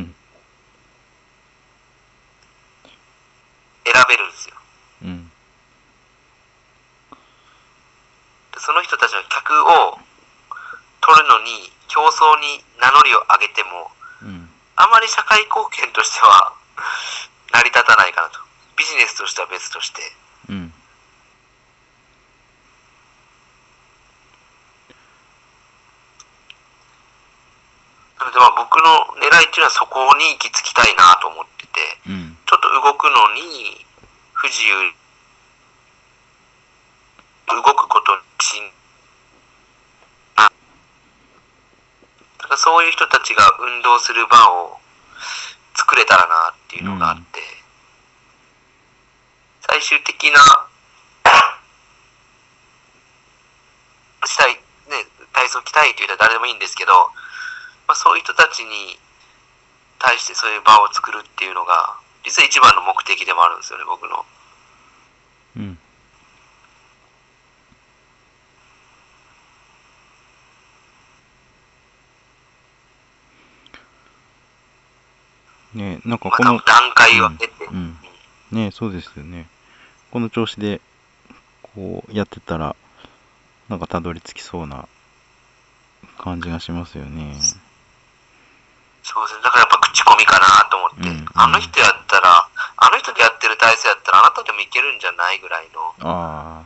[4.08, 4.56] べるんですよ。
[5.04, 5.32] うん
[8.58, 9.98] その人たちの客を
[11.02, 16.54] 取るのに、競争に名乗りを上げても、うんあまり社会貢献としては
[17.54, 18.40] 成り立たないかなと。
[18.78, 20.02] ビジネスとしては別として。
[20.50, 20.74] うん
[28.32, 32.38] でまあ僕の狙いっていうのはそこに行き着きたいなと思ってて、うん。
[32.48, 33.86] ちょっと動くのに
[34.34, 34.94] 不自由、
[37.48, 38.62] 動くことにし
[42.40, 44.80] だからそういう人たちが運動する場を
[45.76, 47.40] 作れたらなっていうのがあって、
[49.62, 50.40] 最終的な、
[54.26, 54.56] したい、
[54.90, 56.92] ね、体操着たいという人は誰でもいいんですけど、
[57.92, 58.98] まあ、そういう人たちに
[60.00, 64.26] 対してそういう場を作るっていうのが、実は一番の目的でもあるんですよね、僕の。
[65.58, 65.78] うん。
[75.74, 77.98] ねえ、なんかまあ、この多分、段階を経て、うん。
[78.54, 79.50] ねえ、そうですよね。
[80.12, 80.80] この調子で、
[81.62, 82.74] こう、やってたら、
[83.68, 84.88] なんかたどり着きそうな
[86.18, 87.36] 感じがしますよね。
[89.14, 89.44] そうですね。
[89.44, 92.48] だからやっぱ口コミかなと思って、うんあの人やったら、
[92.78, 96.64] あの人でやってる体勢やったらあなたでもいけるんじゃないぐらいの、あ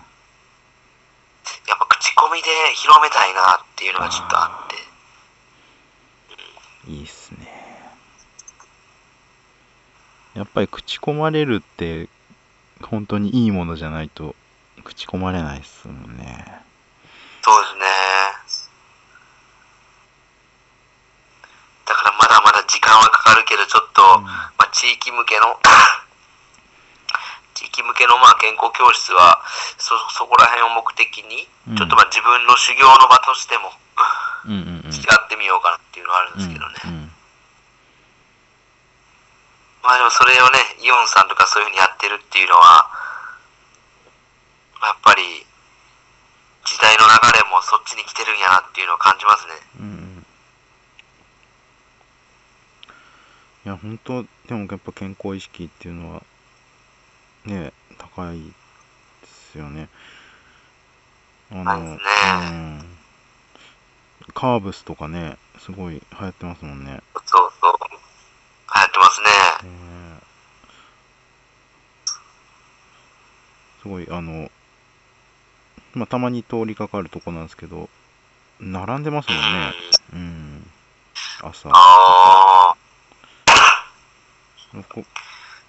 [1.68, 4.76] やっぱ口コミで広めたいなっていうのがちょっとあって。
[6.88, 7.66] あ、いいっすね。
[10.34, 12.10] やっぱり口込まれるって、
[12.82, 14.36] 本当にいいものじゃないと、
[14.84, 16.62] 口込まれないっすもんね。
[17.42, 17.86] そうですね。
[21.86, 25.58] だからまだまだ時間はかかるけど、ちょっと、うんまあ、地域向けの、
[27.58, 29.42] 地域向けのまあ健康教室は、
[29.82, 33.74] そ、そこら辺を目的に、うんちょっとまあ自分の修行の場としても、
[34.46, 34.86] うん。
[34.94, 36.76] 違ってみようかなっていうのはあるんですけどね。
[36.86, 37.06] うんうん
[39.86, 42.90] まあでもそれをね、イオンさんとかそういうふうにやってるっていうのは、
[44.82, 45.46] やっぱり、
[46.66, 49.54] 時代の流れもそっちに来てるんやなっていうのを感じますね。
[49.80, 49.96] うんうん
[53.66, 56.24] いや、本当でもやっぱ健康意識っていうのは、
[57.46, 58.52] ね、高いで
[59.24, 59.90] すよね。
[61.52, 62.00] あ高いですね
[64.28, 64.34] うん。
[64.36, 67.02] カーブスとかね、すごい流行ってますもんね。
[67.26, 67.74] そうそう。
[67.90, 69.22] 流行ってます
[69.64, 69.70] ね。
[69.72, 70.20] ね
[73.82, 74.52] すごい、あの、
[75.96, 77.90] まあ、たまに通りかかるとこなんですけど、
[78.60, 79.74] 並んでますもんね。
[80.14, 80.72] うん。
[81.42, 81.70] 朝。
[81.70, 82.35] ああ、こ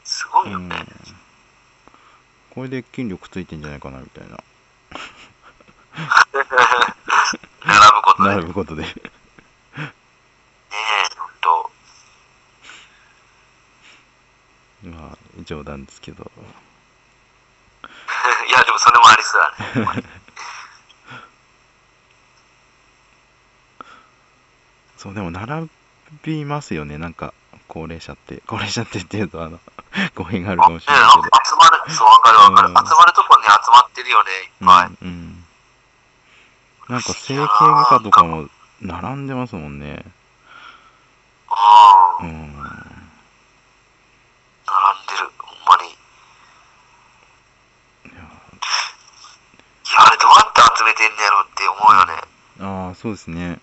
[0.05, 0.77] すごいようんね。
[2.51, 4.39] これで筋力ついてんじゃないかなみたいな。
[7.67, 8.23] 並ぶことで。
[8.29, 8.85] ね並ぶことで。
[8.85, 8.87] え、
[11.19, 11.71] ほんと。
[14.85, 16.31] まあ、冗談ですけど。
[18.49, 19.43] いや、でもそれもありそう
[19.85, 20.03] だね。
[24.97, 25.69] そう、でも並
[26.23, 26.97] びますよね。
[26.97, 27.35] なんか、
[27.77, 28.43] 高齢者って。
[28.47, 29.61] 高齢者ってっていうと、あの、
[30.17, 31.25] 語弊があるかもしれねないけど。
[31.45, 32.69] 集まる、そう、わかるわかる。
[32.71, 34.87] うん集まるとこに集まってるよね、いっぱい。
[34.87, 35.45] うん、うん。
[36.89, 38.49] なんか整形外科とかも
[38.81, 40.07] 並んでますもんね。
[41.51, 42.31] ああ、うん。
[42.31, 42.65] 並んで
[45.21, 45.91] る、ほんまに。
[45.91, 45.93] い
[48.09, 48.29] いやや、
[50.07, 52.13] あれどうやって集めてんねやろって思うよね。
[52.61, 53.61] ああ、そうですね。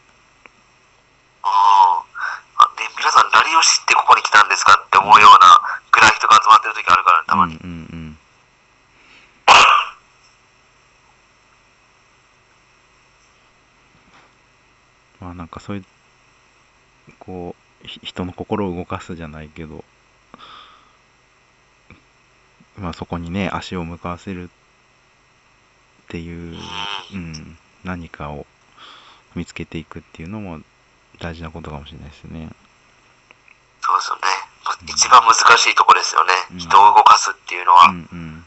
[1.42, 2.14] ああ。
[2.78, 7.60] で、皆さん何を知ってここに来たんですかって思うようなぐらい人が集まってる時あるからね、たまに。
[7.92, 8.18] うん。
[15.20, 15.86] まあなんかそういう、
[17.20, 19.84] こう、人の心を動かすじゃないけど、
[22.78, 26.58] まあそこにね、足を向かわせるっていう、
[27.14, 28.46] うん、何かを
[29.36, 30.60] 見つけていくっていうのも
[31.20, 32.50] 大事なことかもしれないですね。
[35.04, 36.32] 一番難しいとこですよね。
[36.54, 37.90] うん人を動かすっていうのは。
[37.90, 38.46] うんうん。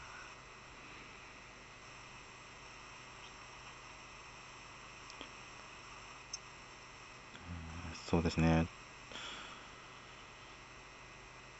[8.09, 8.65] そうですね。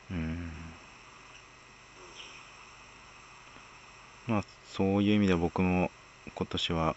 [0.10, 0.52] うん。
[4.26, 5.92] まあ、そういう意味で僕も
[6.34, 6.96] 今年は、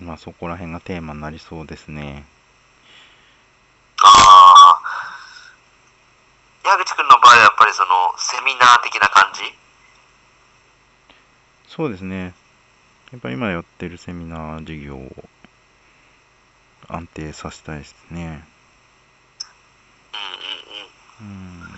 [0.00, 2.24] まあそこら辺がテーマになりそうですね。
[4.02, 4.98] ああ。
[6.68, 9.40] 矢口くんの場合はやっぱりその、セミナー的な感じ
[11.78, 12.34] そうですね。
[13.12, 15.28] やっぱり今やってるセミナー事業を
[16.88, 18.44] 安定させたいですね。
[21.20, 21.36] うんうんうん。
[21.60, 21.70] うん。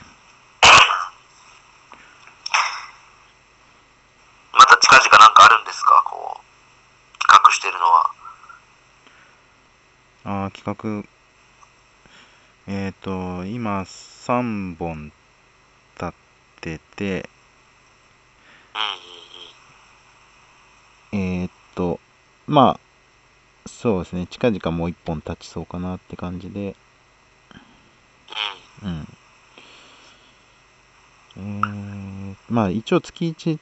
[4.54, 6.02] また近々なんかあるんですか？
[6.06, 6.44] こう、
[7.18, 8.10] 企画してるのは。
[10.24, 11.04] ああ、企画。
[12.66, 15.12] えっ、と、今3本
[16.00, 16.12] 立っ
[16.62, 17.28] てて、
[18.74, 18.86] うんうん
[21.22, 21.42] うん。
[21.42, 21.98] えっ、と、
[22.50, 22.80] まあ、
[23.68, 26.74] そうですね、近々もう1本立ちそうかなって感じで、
[28.82, 29.06] うん。
[31.36, 32.34] うん。
[32.34, 33.60] えー、まあ一応月1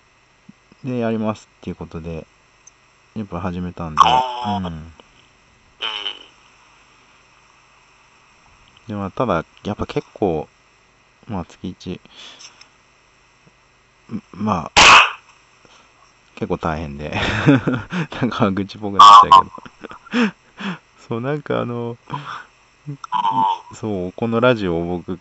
[0.85, 2.27] でやりますっていうことで、
[3.15, 4.65] やっぱ始めたんで、うん。
[4.65, 4.93] うん。
[8.87, 10.49] でもただ、やっぱ結構、
[11.27, 12.01] まあ月1、
[14.15, 14.98] んまあ、
[16.39, 17.11] 結構大変で、
[18.23, 19.43] なんか愚痴っぽくなっちゃう
[20.15, 20.33] けど。
[21.09, 21.97] そう、なんかあの、
[22.89, 22.99] うん。
[23.75, 25.19] そう、このラジオを僕、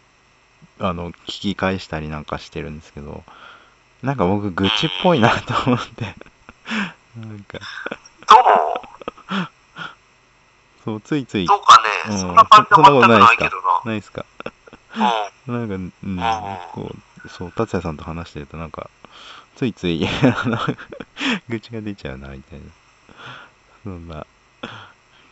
[0.80, 3.24] あの、聞き返したりなんかしてるんですけど、
[4.03, 6.13] なんか僕、愚痴っぽいなと思って、
[7.18, 7.57] なんか、
[8.28, 9.47] どう？
[10.86, 13.82] そう、ついつい、どうかね、うんそんな感じなことは全くないですかないけどな。
[13.86, 14.26] ないですか？
[15.47, 15.53] うん。
[15.53, 16.20] なんか、うんん、
[16.74, 16.91] こ
[17.26, 18.89] う、そう、達也さんと話してると、なんか、
[19.55, 20.57] ついつい、あの、
[21.50, 22.66] 愚痴が出ちゃうな、みたいな。
[23.84, 24.26] そんな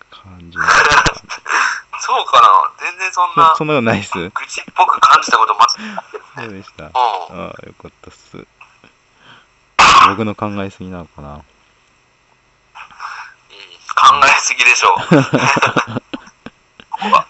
[0.09, 0.57] 感じ。
[0.57, 2.47] そうかな？
[2.79, 4.13] 全然そんなそ、そんなことないっす。
[4.13, 6.23] 愚痴っぽく感じたこと全く。
[6.35, 6.83] そうでした。
[6.83, 6.91] うん。
[6.91, 8.45] ああ、よかったっす。
[10.09, 11.35] 僕の考えすぎなのかな？
[11.35, 11.41] うん
[13.97, 14.97] 考えすぎでしょう。
[16.91, 17.27] ここは。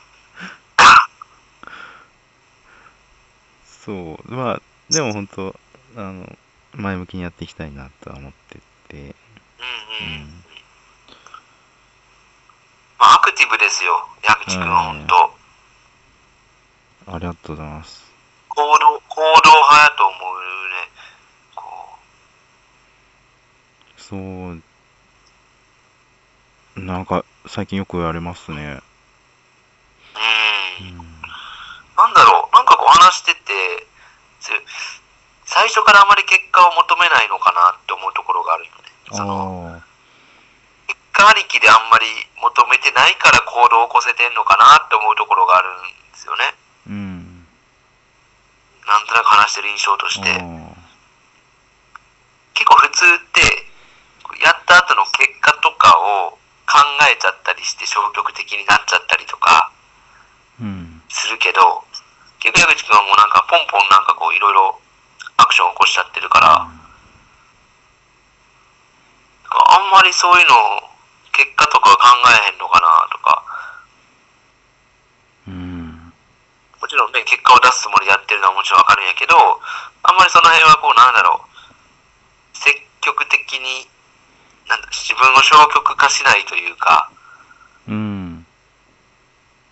[3.86, 5.56] そう、まあ、でも本当、
[5.96, 6.38] あの、
[6.76, 8.60] 前向きにやっていきたいなとは思って
[8.90, 9.14] て、うんううん。
[10.24, 10.26] ん。
[13.00, 15.34] まあ、アクティブですよ、矢口くんは本当。
[17.16, 18.06] ありがとうございます。
[18.50, 18.86] 行動、行動
[19.52, 20.20] 派やと思う
[20.70, 20.76] ね。
[21.56, 21.98] こ
[23.98, 24.16] そ
[26.78, 28.58] う、なんか、最近よく言われますね。
[28.58, 28.84] う。
[30.82, 30.82] う。
[30.82, 31.22] うんん。
[31.98, 33.88] なんだろう、なんかこう話してて、
[34.40, 34.50] つ
[35.56, 38.92] 最初からあまり結果を求めないのかなって思うところがあるよね。
[39.08, 39.80] そのあ
[40.84, 42.12] 結果ありきであんまり
[42.44, 46.44] 求めてないから行動を起こせてんのかなって思うところがあるんですよね。
[46.52, 47.48] あ、うん。
[48.84, 50.28] なんとなく話してる印象として。
[50.28, 50.44] あ
[52.52, 53.42] 結構普通って、
[54.44, 55.96] やった後の結果とか
[56.28, 56.36] を
[56.68, 59.72] 考えちゃったりして消極的になっちゃったりとか。
[61.08, 61.84] するけど、
[62.40, 64.80] 結構矢口くんはもうなんかポンポンなんかこういろいろ
[65.38, 66.68] アクションを起こしちゃってるから、
[69.68, 70.56] あんまりそういうの
[71.32, 72.08] 結果とかは考
[72.48, 73.44] えへんのかなとか、
[75.48, 76.14] うん。
[76.82, 79.36] もちろんね、結果を出すつもりでやってるのはもちろんわかるんやけど、
[80.04, 83.88] あんまりその辺はこうなんだろう、積極的に、
[84.68, 87.10] なんだ自分を消極化しないというか、
[87.88, 88.46] うん。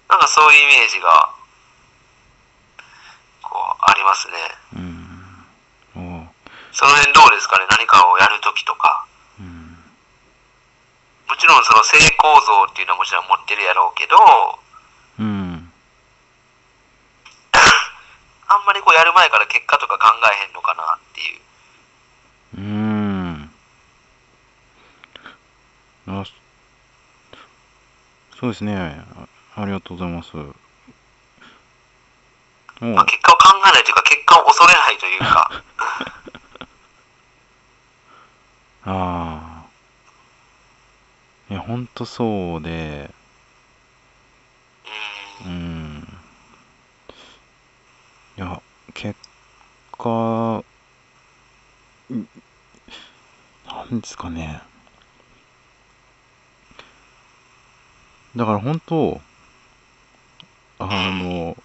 [0.10, 1.34] なんかそういうイメージが、
[3.42, 4.34] こう、ありますね。
[4.76, 4.93] うん。
[6.74, 7.66] その辺どうですかね？
[7.70, 9.06] 何かをやるときとか。
[9.40, 9.78] うん。
[11.30, 14.18] もちろんその成功像っていうのはもちろん持ってるやろうけど、
[15.20, 15.72] うん。
[18.48, 21.42] あんまりこうやる前から結果とか考えへんのかなっていう。
[22.58, 23.54] うーん。
[26.08, 26.34] あ、そ
[28.40, 28.76] そうですね。
[29.56, 30.36] あありがとうございます。
[32.82, 35.52] まあ、、結果を考えないというか、結果を恐れないというか。
[38.86, 39.74] ああ。
[41.50, 43.10] いや、ほんとそうで、
[45.46, 45.50] う。
[45.50, 46.08] ん。
[48.38, 48.62] いや、
[48.94, 49.16] 結
[49.98, 50.64] 果、
[53.66, 54.62] なんですかね。
[58.36, 59.22] だから本当、
[60.80, 61.56] あの、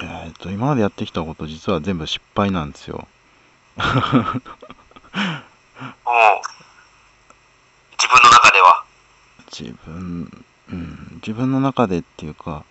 [0.00, 3.08] えっと、今までやってきたこと実は全部失敗なんですよ。
[3.76, 3.86] もう、
[7.92, 8.84] 自分の中では。
[9.50, 12.64] 自分、うん、自分の中でっていうか、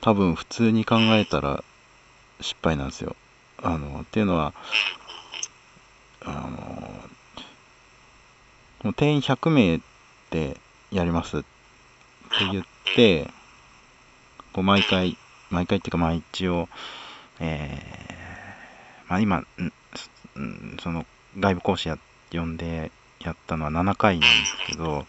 [0.00, 1.64] 多分普通に考えたら
[2.40, 3.16] 失敗なんですよ。
[3.62, 4.52] あの、っていうのは、
[6.24, 6.48] あの、
[8.82, 9.80] もう定員100名
[10.30, 11.46] でやりますって
[12.52, 13.30] 言って、
[14.52, 15.16] こう毎回、
[15.50, 16.68] 毎回っていうか、まあ一応、
[17.40, 19.46] えー、まあ今、ん
[20.36, 21.06] うんその
[21.38, 21.98] 外部講師や
[22.32, 25.06] 呼んでやったのは7回なんですけど。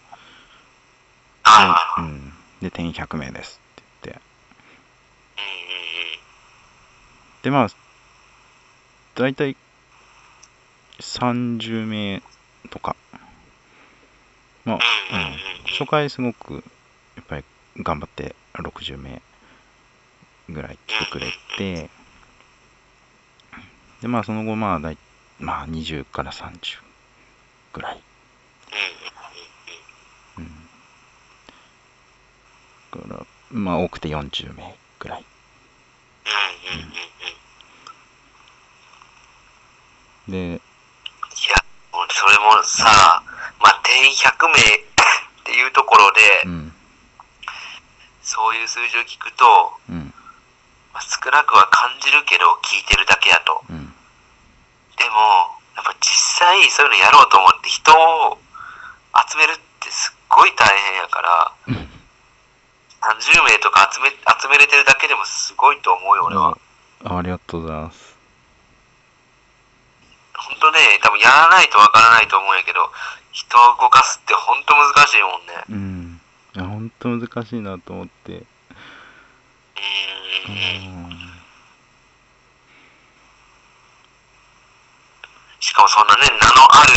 [1.97, 4.21] うん、で、定員100名ですって言って。
[7.43, 7.67] で、まあ、
[9.15, 9.55] だいたい
[10.99, 12.21] 30名
[12.69, 12.95] とか。
[14.65, 14.81] まあ、うん
[15.71, 16.63] 初回すごく、
[17.15, 17.43] やっぱり
[17.77, 19.21] 頑張って60名
[20.49, 21.89] ぐらい来てくれて、
[24.01, 24.97] で、まあ、その後、まあ、だい、
[25.39, 26.79] まあ、20から30
[27.73, 28.01] ぐらい。
[30.37, 30.67] うんうん。
[32.91, 35.25] から、まあ、多くて40名ぐらい。
[36.25, 36.87] うんうんうん
[40.27, 40.31] うん。
[40.31, 40.59] で、い
[41.49, 41.55] や、
[42.09, 43.23] それもさ、
[43.61, 46.75] まあ、定員100名 っていうところで、うん、
[48.21, 50.13] そういう数字を聞くと、うん、
[50.93, 53.63] ままあ少なくは感じるけど、聞いてるだけやと。
[53.69, 53.93] うん。
[54.97, 56.09] でも、やっぱ実
[56.41, 58.37] 際そういうのやろうと思って人を
[59.29, 61.51] 集めるってすっごい大変やから、
[63.01, 66.57] 30名とか集め集めれてるだけでもすごいと思うよ、俺は。
[67.05, 68.17] あありがとうございます。
[70.35, 72.91] 本当ね、多分やらないとわからないと思うんやけど、
[73.31, 75.63] 人を動かすって本当難しいもんね。
[75.69, 76.21] うん。
[76.55, 78.33] いや、ほんと難しいなと思って。
[78.33, 78.45] う
[80.47, 81.09] うーん。
[81.09, 81.17] ん。
[85.67, 86.95] しかもそんなね、名のある、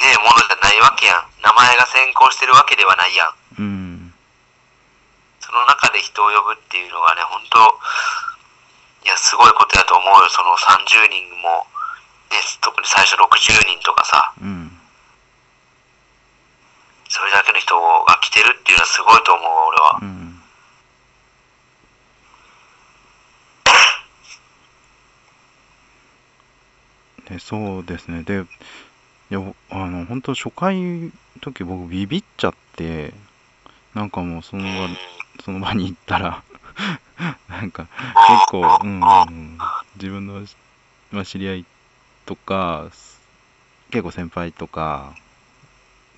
[0.00, 1.28] ね、ものじゃないわけやん。
[1.44, 3.60] 名前が先行してるわけではないやん。
[3.60, 3.62] う
[4.08, 4.14] ん。
[5.38, 7.60] その中で人を呼ぶっていうのがね、本当
[9.04, 10.28] いや、すごいことやと思うよ。
[10.32, 11.68] その30人も、
[12.32, 14.72] ね、特に最初60人とかさ、うん。
[17.10, 20.04] それだけの人が来てるっていうのはすごいと思うわ、俺はう。
[20.06, 20.27] ん。
[27.38, 28.24] でそうですね。
[28.24, 28.40] で、
[29.30, 31.10] いや、あの、本当初回の
[31.40, 33.14] 時僕ビビっちゃって、
[33.94, 34.88] なんかもうその場、
[35.44, 36.44] その場に行ったら、
[37.48, 37.88] なんか
[38.24, 39.58] 結構、うんうんうん、
[39.94, 40.44] 自分の、
[41.10, 41.66] まあ、知り合い
[42.26, 42.90] とか、
[43.90, 45.14] 結構先輩とか、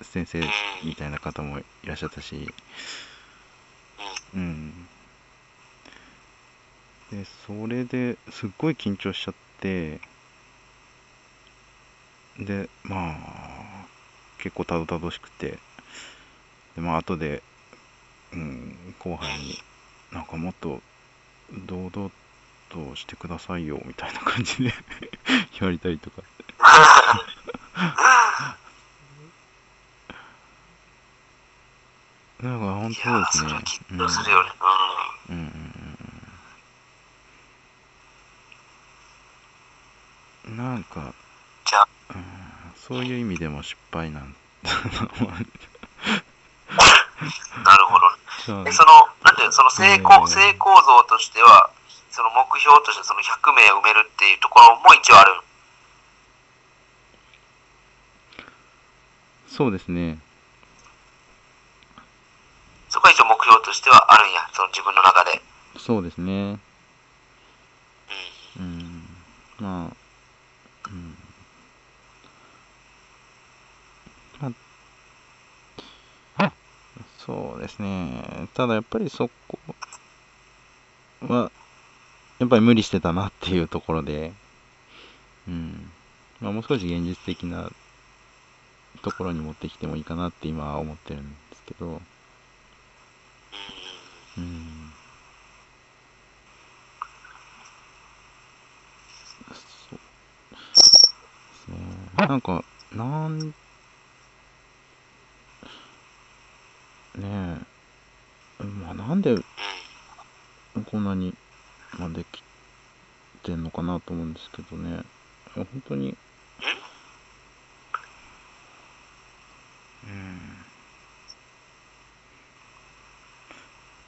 [0.01, 2.55] 先生みたいな方もいらっしゃったし、
[4.33, 4.87] うん。
[7.11, 9.99] で、それですっごい緊張しちゃって、
[12.45, 13.85] で、まあ、
[14.39, 15.59] 結構たどたどしくて、
[16.75, 17.43] で、まあ、後で、
[18.33, 19.57] うん、後輩に、
[20.11, 20.81] なんかもっと
[21.67, 22.11] 堂々
[22.69, 24.73] としてくださいよ、みたいな感じで
[25.59, 26.23] 言われたりとか。
[32.41, 32.95] なんか本当で
[33.31, 33.61] すねそれは。
[33.61, 34.49] 緊張するよね。
[35.29, 35.51] うんうんうんうん
[40.57, 41.13] なんか、
[42.87, 44.37] そういう意味でも失敗なんだ
[45.21, 45.27] うん。
[47.63, 48.17] なるほどね。
[48.45, 51.69] そうえ、その、なんていうの、その成功、えー成功像としては、
[52.09, 55.41] その目標としてその100名埋めるっていうところも一応ある。
[59.47, 60.19] そうですね。
[62.89, 65.41] そこは一応目標としてはあるんや、その自分の中で。
[65.77, 66.59] そうですね。
[68.57, 68.63] うん。
[68.63, 69.07] うん。
[69.59, 69.95] まあ、
[70.87, 71.17] うん。
[74.41, 74.51] ま
[76.37, 76.51] あ、
[77.25, 78.49] そうですね。
[78.53, 79.59] ただやっぱりそこ
[81.21, 81.51] は、
[82.39, 84.33] やっぱり無理してたなっていうところで、
[85.47, 85.93] うん。
[86.39, 87.69] まあもう少し現実的な
[89.01, 92.01] ところに持ってきてもいいかなって今は思ってるんですけど、
[94.37, 94.93] うん。
[99.53, 99.99] そう
[101.49, 102.11] ですね。
[102.15, 103.53] なんか、なん、
[107.15, 107.57] ね
[108.59, 109.35] え、まあなんで。
[110.85, 111.33] こんなに、
[111.99, 112.41] まあ、でき
[113.43, 115.01] てんのかなと思うんですけどね。
[115.53, 116.15] 本当に、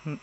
[0.06, 0.14] うん。
[0.14, 0.20] ん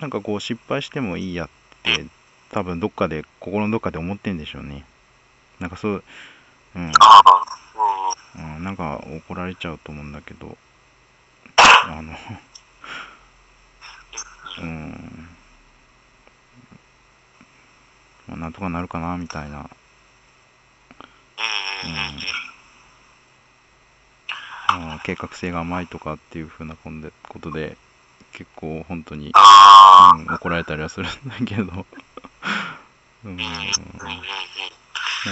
[0.00, 1.48] なんかこう失敗してもいいやっ
[1.82, 2.06] て
[2.50, 4.84] 多分どっかで心のどっかで思ってんでしょうね。
[5.58, 6.04] なんかそう、
[6.76, 6.92] うん、
[8.36, 10.56] うん、なんか怒られちゃうと思うんだけど、
[11.56, 12.12] あの、
[14.60, 15.28] うん、
[18.28, 19.64] まあ、なんとかなるかなみたいな、うん。
[21.90, 21.96] うん。
[24.78, 24.82] うん。
[24.82, 24.88] うん。
[24.88, 27.76] まあ、計画性が甘いとかっていう風なことでことで
[28.32, 31.62] 結構本当に、うん、怒られたりはするんだけど、
[33.24, 33.48] うん、なん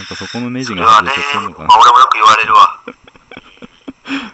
[0.05, 1.83] かそこのネジが外れちゃってるのかまあ、な。
[1.83, 2.70] 俺もよく言われるわ。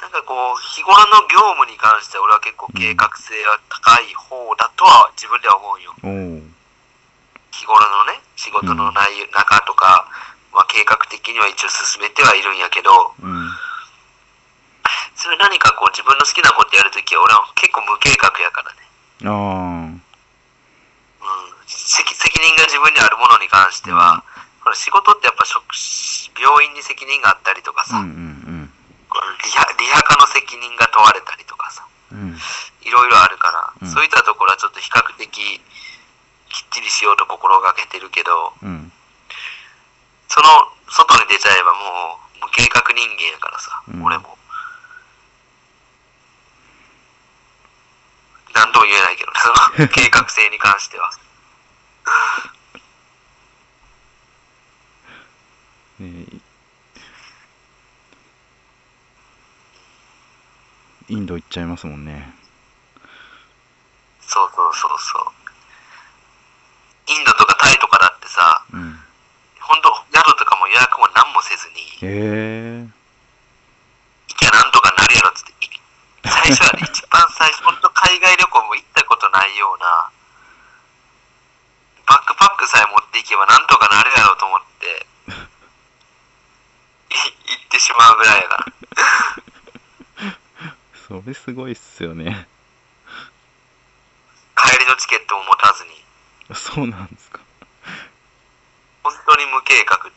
[0.00, 5.94] なんかこう、日頃の業務に関しては俺は結構計画性が高い方だとは自分では思うよ。
[7.50, 10.06] 日頃のね、仕事の内容、中とか、
[10.52, 13.50] まあ計画的には一応進めてはいるんやけど、うん、
[15.18, 18.78] それ何かこう自分の好きなことやるときは俺は結構無計画やからね。
[19.26, 20.02] ああ、うん。
[21.66, 24.22] 責責任が自分にあるものに関しては、
[24.68, 25.64] これ仕事ってやっぱ職
[26.36, 28.68] 病院に責任があったりとかさ、うんうん
[29.08, 31.80] このリハリハ科の責任が問われたりとかさ、
[32.12, 32.36] うん、うん、
[32.84, 33.48] いろいろあるか
[33.80, 33.88] ら、うん。
[33.88, 35.60] そういったところはちょっと比較的きっ
[36.68, 38.92] ちりしようと心がけてるけど、うん、
[40.28, 44.04] その外に出ちゃえばもう無計画人間やからさ、うん。
[44.04, 44.36] 俺も。
[48.88, 51.10] 言えないけどね、 計画性に関しては。
[56.00, 56.26] ね
[61.08, 62.34] インド行っちゃいますもんね。
[64.20, 65.32] そうそうそうそう。
[67.08, 68.98] インドとかタイとかだってさ、うん。
[69.60, 72.88] ほんと宿とかも予約も何もせずに、へえ
[74.28, 75.68] 行きゃなんとかなるやろっつって、い
[76.28, 80.10] 最初はね、 一番最初、ほんと海外旅行も行ったことないような、
[82.06, 83.66] バックパックさえ持っていけばなん
[84.38, 85.06] と思って、
[87.10, 87.14] い
[87.50, 88.72] 行ってしまうぐらいやから。
[91.08, 92.48] それすごいっすよね。
[94.56, 95.90] 帰りのチケットも持たずに、
[96.56, 97.40] そうなんですか。
[99.04, 100.10] 本当に無計画。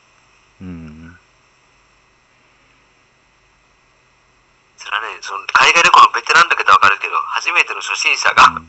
[0.61, 1.19] うん。
[4.77, 8.59] それはね、その海外旅行のベテランだけどわかるけど、初めての初心者が、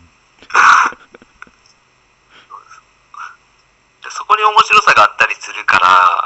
[4.11, 6.21] そこに面白さがあったりするから。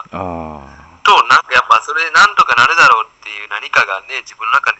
[1.07, 4.75] と、なんかやっぱそれでなんとかなるだろうっていう何かがね、自分の中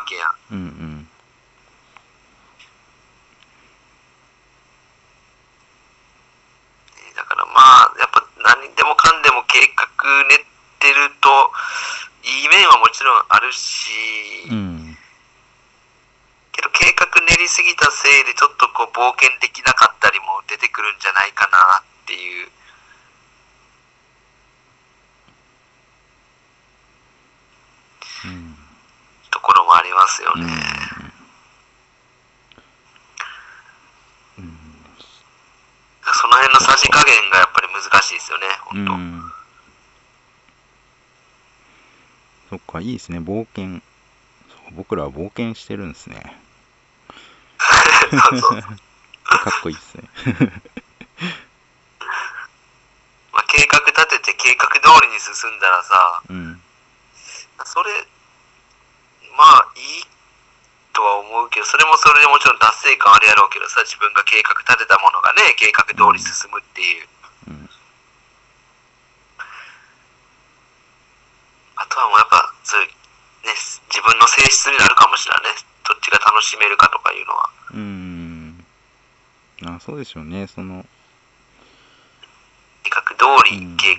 [0.00, 0.34] なんとかなるわけやん。
[0.50, 1.08] うんうん。
[7.16, 9.84] だからまあ、やっぱ何でもかんでも計画
[10.28, 10.38] 練っ
[10.78, 11.52] てると、
[12.24, 13.90] いい面はもちろんあるし、
[14.50, 14.96] うん。
[16.52, 22.48] けど計画練りすぎたせいでちょっとこう冒険できなかったりも出てくるんじゃないかなっていう。
[28.24, 28.56] うん。
[29.30, 30.44] ところもありますよね。
[34.38, 34.58] うん。
[36.02, 38.86] その辺のさじ加減がやっぱり難しいですよね、うん。
[38.86, 38.92] 本当。
[38.92, 39.32] うん。
[42.50, 43.18] そっか、いいですね。
[43.18, 43.82] 冒険。
[44.72, 46.36] 僕らは冒険してるんですね。
[47.60, 50.08] かっこいいですね。
[53.32, 56.62] まあ、計画立てて計画通りに進んだらさ、うん。
[57.64, 57.92] それ、
[59.36, 60.04] まあいい
[60.92, 67.08] とは思うけど、それもそれでもちろん達成感あるやろうけどさ、自分が計画立てたものがね、計画通り進むっていう。
[67.48, 67.70] うん。
[71.76, 72.88] あとはもうやっぱ、そういう、
[73.46, 73.54] ね、
[73.88, 75.60] 自分の性質になるかもしれないね。
[75.88, 77.50] どっちが楽しめるかとかいうのは。
[77.72, 78.64] うん。
[79.64, 80.46] あ、そうでしょうね。
[80.46, 80.84] その、
[82.82, 83.96] 計画通りうん計、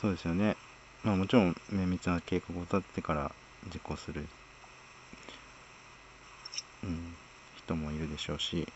[0.00, 0.56] そうですよね。
[1.02, 3.34] まあもちろん綿密な計画を立ててから
[3.72, 4.28] 実行する、
[6.82, 7.16] うん、
[7.54, 8.68] 人もいるでしょうし、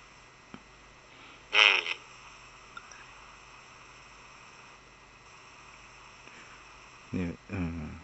[7.12, 7.18] うん。
[7.18, 8.00] で、うん。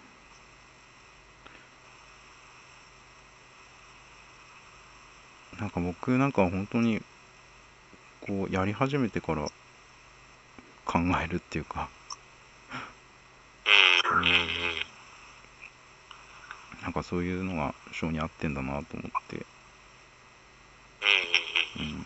[5.59, 7.03] なんか僕なんかは本当に
[8.20, 9.49] こうやり始めてから
[10.85, 11.89] 考えるっていうか、
[14.12, 14.25] うん。
[16.83, 19.37] なんかそういうのが性に合ってんだなと思って、
[21.77, 22.05] うん。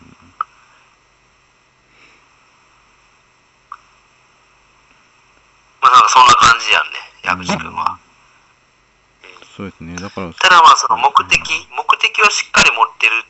[5.81, 7.99] まあなんかそんな感じやんね、矢口くんは。
[9.57, 9.97] そうですね。
[9.97, 11.41] だから、ただまあその目的、
[11.71, 13.25] 目的をしっかり持ってる、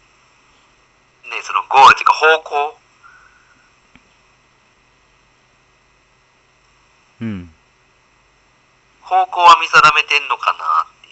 [1.68, 2.78] ゴールっていうか方向、
[7.22, 7.52] うん。
[9.02, 11.08] 方向は見定めてんのかなって。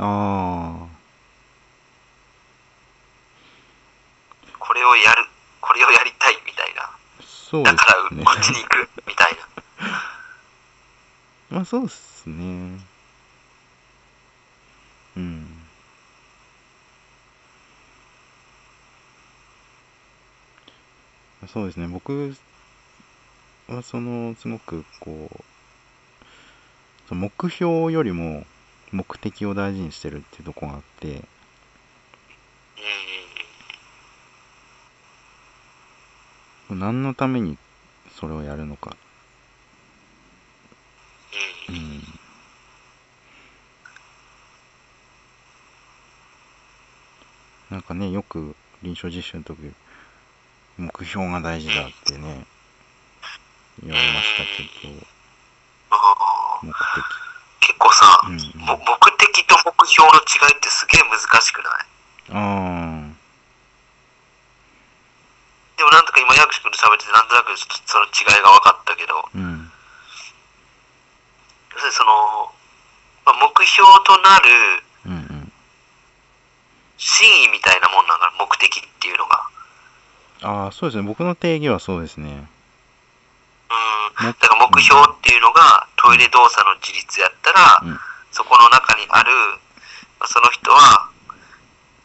[0.00, 0.98] ああ、
[4.58, 5.24] これをやる、
[5.60, 6.90] これをやりたいみたいな。
[7.20, 8.24] そうでだから。
[8.24, 9.36] こっちに行くみたい
[9.80, 9.98] な。
[11.58, 12.80] まあそうっすね。
[15.16, 15.68] うん。
[21.52, 21.86] そうですね。
[21.88, 22.34] 僕
[23.68, 25.44] はその、すごくこう、
[27.08, 28.44] その目標よりも
[28.92, 31.22] 目的を大事にしてるっていうとこがあって、
[36.68, 37.56] 何のために
[38.14, 38.94] それをやるのか。
[41.70, 42.02] うん。
[47.70, 49.58] なんかね、よく臨床実習の時、
[50.78, 52.46] 目標が大事だってね、
[53.82, 54.94] 言われましたけど、
[56.62, 56.70] 目
[57.58, 58.54] 結構さ、的。
[58.54, 58.66] うん、うん。
[58.66, 61.72] も目的と目標の違いってすげえ難しくない？
[62.30, 63.10] あ
[65.78, 69.70] でもなんとか今、薬師君と喋ってて、なんとなくちょっとその違いが分かったけど、あ、うん。
[71.74, 72.54] 要するにその、
[73.26, 74.46] まあ、目標となる
[75.06, 75.52] うんうん。
[76.96, 79.42] 真意みたいなもんなんだ目的っていうのが。
[80.42, 81.02] ああ、そうですね。
[81.02, 82.30] 僕の定義はそうですね。
[82.30, 82.38] うん。
[84.26, 87.98] もだから目標っていうのがトイレ動作の自立やったら、うん。
[88.30, 89.30] そこの中にある、
[90.20, 91.10] まあその人は、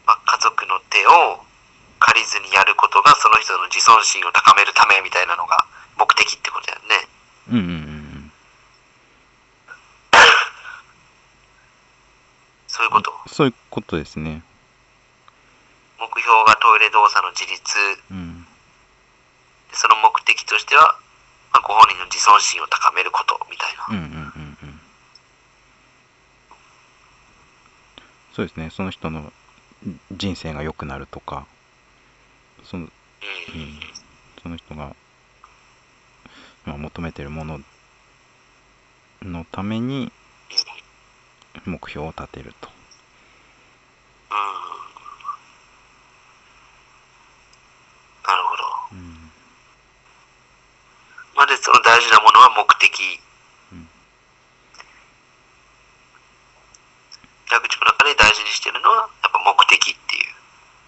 [0.06, 1.44] まあ、家族の手を
[2.00, 5.64] 借りずにやることがその人の自尊心を高めるためみたいなのが
[5.98, 7.08] 目的ってことだよね。
[7.50, 8.32] うんうんうん
[12.68, 13.10] そういうこと？
[13.12, 13.32] うん。
[13.32, 14.42] そういうことですね。
[16.04, 17.62] 目標がトイレ動作の自立。
[18.10, 18.44] うん。
[19.70, 20.98] でその目的としては、
[21.52, 23.86] まあ、ご本人の自尊心を高めることみたいな。
[23.88, 24.80] うんうんうんうん。
[28.34, 28.70] そうですね。
[28.70, 29.32] その人の
[30.12, 31.46] 人生が良くなるとか、
[32.64, 33.60] その、うん。
[33.60, 33.80] うん、
[34.42, 34.94] その人が、
[36.66, 37.60] まあ、求めてるもの
[39.22, 40.12] のために
[41.64, 42.68] 目標を立てると。
[44.30, 44.36] うん。
[48.26, 48.62] なるほど。
[48.92, 49.30] うん。
[51.36, 53.00] まあ、で、その大事なものは目的。
[53.72, 53.88] うん
[57.48, 60.34] 蛇口の中で大事にしてるのは、やっぱ目的っていう。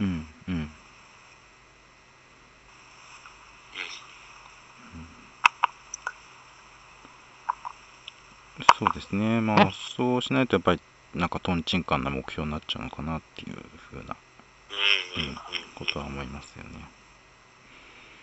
[0.01, 0.27] うん。
[0.49, 0.71] うん。
[8.79, 9.41] そうですね。
[9.41, 10.81] まあ、そうしないとやっぱり、
[11.15, 13.57] なんか、とんちんかんな目標になっちゃうのかなっていう
[13.91, 14.17] ふうな、
[15.17, 15.39] うん。
[15.77, 16.71] ことは思いますよね。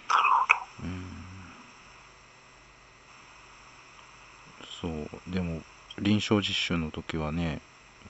[0.10, 0.24] なる
[0.78, 1.33] ほうん。
[4.84, 5.34] そう。
[5.34, 5.62] でも、
[5.98, 7.62] 臨床実習の時はね、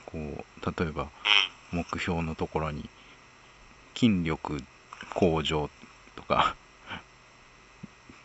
[0.06, 1.10] こう、例えば、ど。
[1.74, 2.88] 目標のところに
[3.94, 4.62] 筋力
[5.12, 5.68] 向上
[6.14, 6.54] とか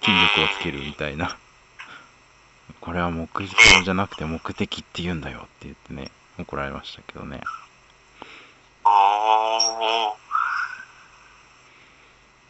[0.01, 1.37] 筋力をつけるみたいな
[2.79, 7.41] これは目標じゃなくて目的って言うんだよって言ってね怒られましたけどね
[8.85, 8.91] うん。
[8.91, 10.19] おー。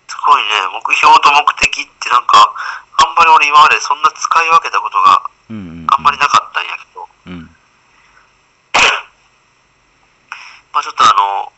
[0.08, 0.50] すごいね。
[0.74, 2.54] 目標と目的ってなんか、
[2.97, 7.08] あんまり俺今までそんな使い分けたことがうんうん、うん、あんまりなかったんやけど。
[7.26, 7.56] うん。
[10.74, 11.54] まあちょっとあの、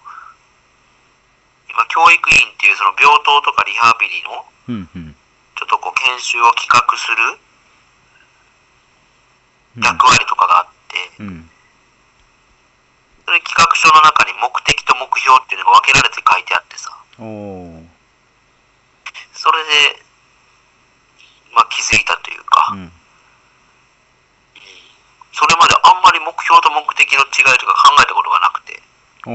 [1.69, 5.15] 今、教育院っていうその病棟とかリハビリの、うんうん。
[5.55, 7.39] ちょっとこう研修を企画する
[9.77, 9.83] うん。
[9.83, 11.49] 役割とかがあって、うん。
[13.25, 16.95] それ企画書の中に目的と目標っていうのが分けられて書いてあってさ、
[19.33, 20.03] それで、
[21.53, 22.91] まあ気づいたというか、ーうん
[25.33, 28.81] それまであんまり目標と目的の違いとか考えたことがなくて、
[29.23, 29.29] で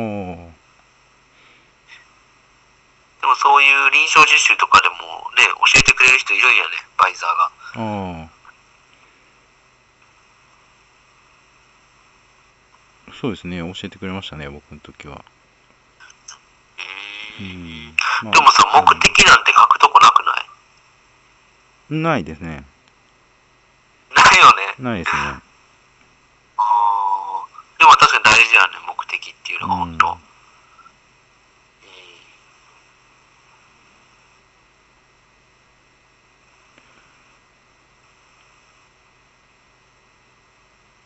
[3.27, 4.95] もそういう臨床実習とかでも
[5.37, 7.51] ね、教えてくれる人いるんやね、バイザーが。
[13.21, 13.59] そうですね。
[13.59, 15.25] 教えてくれましたね僕の時は。
[17.41, 17.47] うん。
[17.47, 18.33] ん、まあ。
[18.33, 20.47] でもさ、目的なんて書くとこなくない？
[21.91, 22.67] うんないですね。
[24.15, 24.75] ないよね。
[24.79, 25.41] ないですね
[26.59, 30.19] あーでも確かに大事やね、目的っていうのが本当。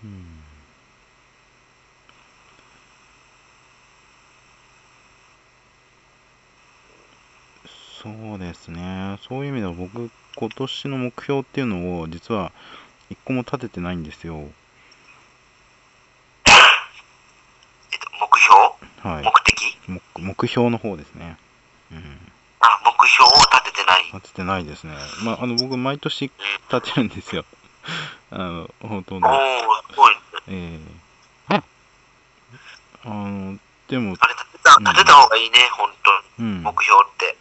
[0.04, 0.40] うんうん
[8.02, 9.18] そうですね。
[9.28, 12.50] そういう意味では僕、今年の目標っていうのを実は
[13.10, 14.36] 一個も立ててないんですよ。
[17.92, 18.56] えっと、目標
[19.02, 19.24] はい。
[19.24, 19.78] 目的？
[19.88, 21.38] 目目標の方ですね。
[21.92, 22.18] うん。
[22.60, 24.04] あ、目標を立ててない。
[24.12, 24.94] 立ててないですね。
[25.24, 26.30] まあ、あの、僕、毎年
[26.70, 27.44] 立てるんですよ。
[28.30, 29.28] あの、ほとんど。
[29.28, 30.20] おー、すごいね。
[30.48, 31.00] ええ
[33.02, 35.90] あの、でも、あれ立てた、立てた方がいいね、本
[36.36, 36.62] 当うん。
[36.62, 37.36] 目標って。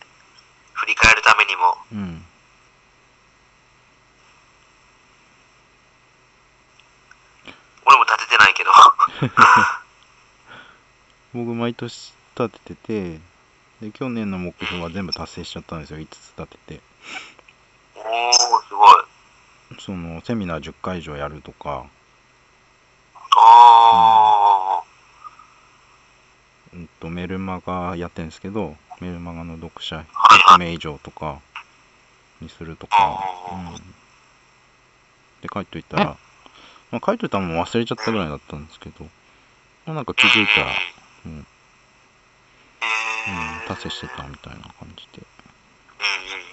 [0.74, 1.78] 振り返るためにも。
[1.92, 2.26] うん。
[7.86, 8.72] 俺も立ててないけど。
[11.34, 13.20] 僕毎年立ててて
[13.82, 16.00] で去年の目標は全部達成しちゃったんですよ。
[16.00, 16.82] 5つ立てて。
[17.96, 18.86] おー、すご
[19.78, 19.82] い。
[19.82, 21.86] そのセミナー10回以上やるとか、
[23.38, 24.82] あ
[26.74, 26.90] うん。
[27.00, 30.58] と、メルマガやってるんですけどメルマガの読者はいはい。
[30.58, 31.40] 100名以上とか
[32.42, 33.76] にするとか、うん、
[35.42, 36.18] で書いといたら、
[36.92, 39.06] まあ、書いといたのも忘れちゃったぐらいだったんですけど、
[39.86, 40.68] まあ、なんか気づいたら、
[41.26, 41.46] うんうん、ー。
[43.28, 43.68] えー。
[43.68, 45.26] 達成してたみたいな感じで
[46.00, 46.50] うんうんうんうん。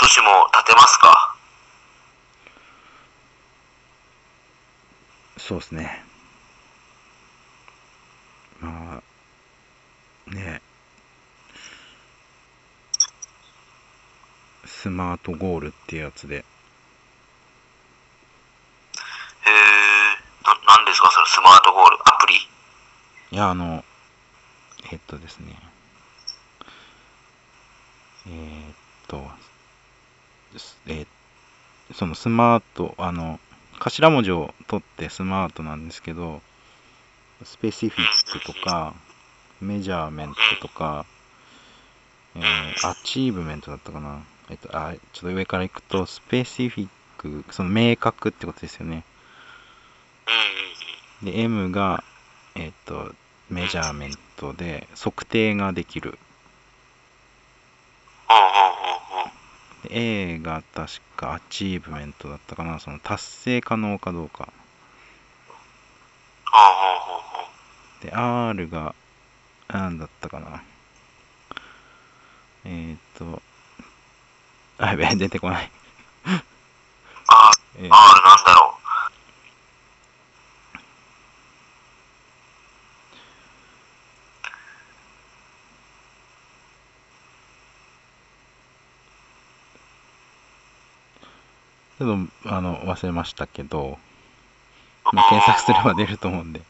[0.00, 1.34] 年も立てますか？
[5.36, 6.04] そうですね。
[8.60, 9.02] ま
[10.30, 10.62] あ、ね
[14.64, 16.40] スマートゴールっていうやつで、へ
[19.50, 19.54] え、
[20.44, 22.36] な、なんですかそのスマートゴール、アプリ。
[23.27, 23.84] いや、あの、
[24.92, 25.56] えっとですね、
[28.26, 28.74] えーっ
[29.08, 29.28] と、
[30.58, 31.06] すえー
[31.94, 33.40] そのスマート、あの、
[33.80, 36.42] 頭文字を取ってスマートなんですけど、
[37.44, 38.94] スペシフィックとか、
[39.60, 41.06] メジャーメントとか、
[42.34, 44.20] えーアチーブメントだったかな。
[44.50, 49.04] えっと、あ、ちょっと上から行くと、スペシフィック、その明確ってことですよね。
[51.22, 52.04] で、M が、
[52.54, 53.12] えっと、
[53.50, 56.18] measurement で、測定ができる。
[59.90, 62.78] A が確か achievement だったかな。
[62.78, 64.52] その達成可能かどうか。
[68.02, 68.94] で、R が、
[69.68, 70.62] なんだったかな。
[72.64, 73.42] えっと、
[74.78, 75.70] あ、やべえ、出てこない。
[77.28, 77.96] あえーあ、
[78.26, 78.57] なんだろ
[91.98, 93.98] ちょっと、あの、忘れましたけど、
[95.12, 95.16] う。
[95.16, 96.60] まあ、検索すれば出ると思うんで。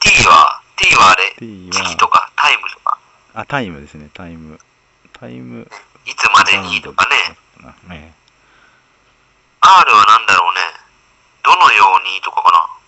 [0.00, 2.98] T は、T はあれ、T 時期とかタイムとか、
[3.34, 4.58] は、あ、タイムですね、タイム。
[5.12, 5.70] タイム。
[6.06, 7.36] いつまでにとかね。
[7.62, 7.94] バウンドだったかな。
[7.96, 8.14] え
[9.60, 10.60] R はなんだろうね。
[11.42, 12.80] どのようにとかかな。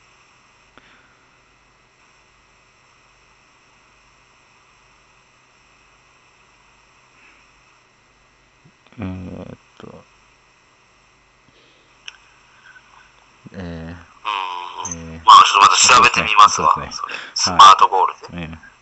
[8.99, 10.05] ええーっと、
[13.55, 13.97] え
[14.85, 14.93] うん。
[14.93, 16.75] ー、えまあ、ちょっとまた調べてみますわ。
[16.81, 16.91] ね
[17.35, 18.39] スマートゴールで。
[18.39, 18.73] ー、えー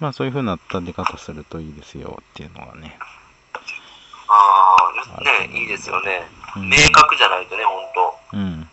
[0.00, 2.98] まあそういう風な立て方するといいですよっていうのはね。
[4.28, 4.76] あ
[5.16, 6.26] あ、あね、いいですよね。
[6.56, 8.14] うん明確じゃないとね、ほんと。
[8.34, 8.68] うん。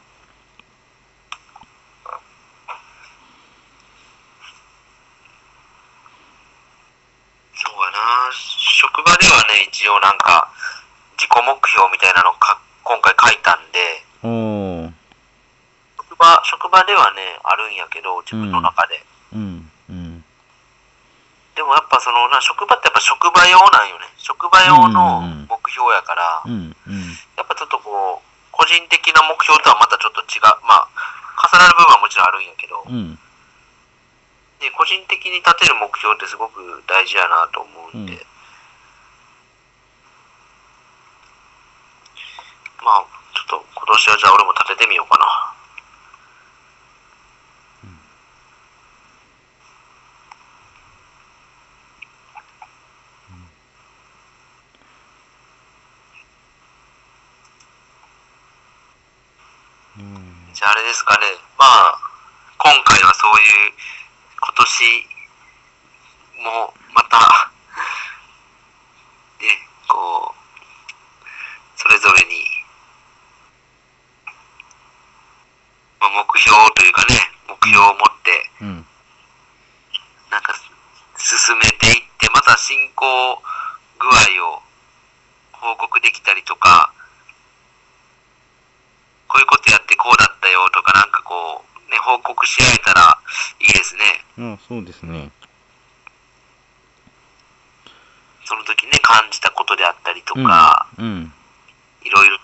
[7.55, 7.97] そうやな。
[8.33, 10.49] 職場ではね、一応なんか、
[11.19, 14.03] 自己目標みたいなのか今回書いたんで。
[15.97, 19.03] 職場、職場ではね、あるんやけど、自分の中で。
[19.33, 19.71] うん。
[19.89, 20.23] うん。
[21.55, 24.05] でもやっぱそのな、職場ってやっぱ職場用なんよね。
[24.17, 26.75] 職場用の目標やから、うん。
[26.87, 27.17] うん。
[27.37, 30.41] やっぱちょっとこう、個人的な目標とはまたちょっと違う。
[30.65, 30.87] まあ、
[31.49, 33.19] 重なる部分はもちろんあるんやけど、うん。
[34.61, 38.19] で個人的に立てる目標ってすごく大事やなと思うんで、うん
[42.83, 45.53] まあ、ちょっと今年はじゃあ俺も立ててみようかな。
[59.97, 60.53] うん。
[60.53, 61.27] じゃああれですかね。
[61.57, 61.99] まあ、
[62.57, 63.73] 今回はそういう、
[64.39, 65.05] 今年
[66.43, 67.51] もまた、
[69.39, 72.60] ね、こう、それぞれに、
[76.01, 77.15] まあ、目標というかね、
[77.47, 78.85] 目標を持って、うん。
[80.31, 80.53] なんか、
[81.17, 83.41] 進めていって、また進行
[83.99, 84.61] 具合を
[85.53, 86.91] 報告できたりとか、
[89.27, 93.17] こういうことやってこうだったよとか、なんかこう、ね、報告し合えたら
[93.59, 94.25] いいですね。
[94.39, 95.29] あそうですね。
[98.45, 100.45] その時ね、感じたことであったりとうん。
[100.45, 101.31] か、うん。
[102.03, 102.41] いろいろね、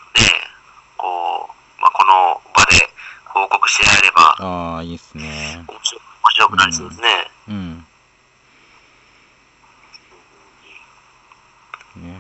[0.96, 2.88] こう、まあ、この場で
[3.38, 5.64] 報告し合えればああ、いいっすね。
[5.68, 7.08] 面白面白くなりそうですね。
[7.48, 7.78] うん。
[11.96, 12.20] ね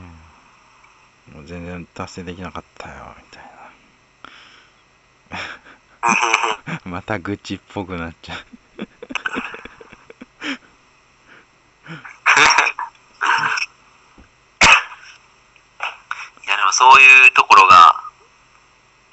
[1.31, 1.35] え。
[1.35, 3.43] もう全然達成できなかったよ、みたい
[5.31, 5.37] な。
[6.85, 8.37] また愚痴っぽくなっちゃう。
[8.37, 8.41] い
[16.47, 18.03] や、でもそういうところが、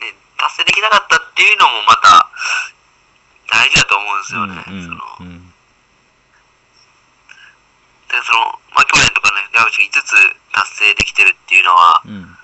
[0.01, 2.29] ね、達成できなかったっていうのもまた
[3.49, 4.65] 大事だと思うんですよね。
[4.69, 5.53] うんそのうん
[8.09, 10.13] でそのまあ、去年とかね、山口が5つ
[10.53, 12.37] 達成できてるっていうのは、うん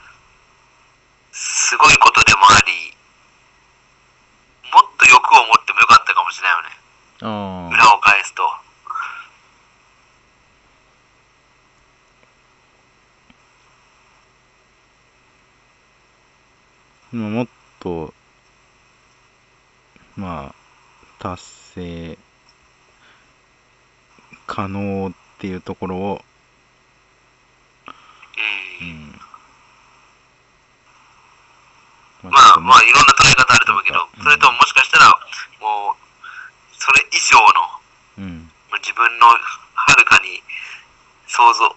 [1.33, 2.97] すごいこともあり、
[4.73, 6.63] もっと欲を持ってもよかったかもしれないよ
[7.69, 7.77] ね。
[7.77, 8.43] 裏を返すと。
[17.13, 17.49] まあもっ
[17.81, 18.15] と、
[20.17, 20.55] まあ、
[21.19, 21.43] 達
[21.75, 22.19] 成
[24.47, 26.25] 可能っていうところを、う。
[28.83, 29.15] うん
[32.27, 32.29] ん。
[32.31, 35.07] まあ、まあ、いろんな捉え方あると思うけど、うんそれとももしかしたら、
[35.61, 35.97] もう、
[36.77, 37.47] それ以上の、
[38.19, 38.51] うん。
[38.69, 39.39] まあ自分のは
[39.97, 40.43] るかに
[41.27, 41.75] 想像、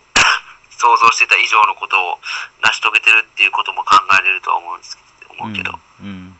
[0.71, 2.19] 想像してた以上のことを
[2.61, 4.97] 成し遂げてるっていうことも考えれるとは思うんです
[5.39, 6.35] 思うけど、うん。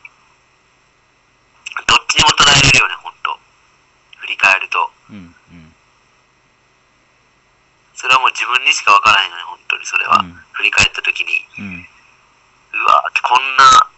[1.88, 3.40] どっちにも捉えれるよね、本当
[4.20, 4.92] 振り返ると。
[5.10, 5.16] うん。
[5.16, 5.20] う
[5.56, 5.74] ん。
[7.96, 10.18] それはもう自分にしかわからないのね、本当にそれは。
[10.20, 11.88] うん振り返った時に、うん。
[12.78, 13.90] うわーこんな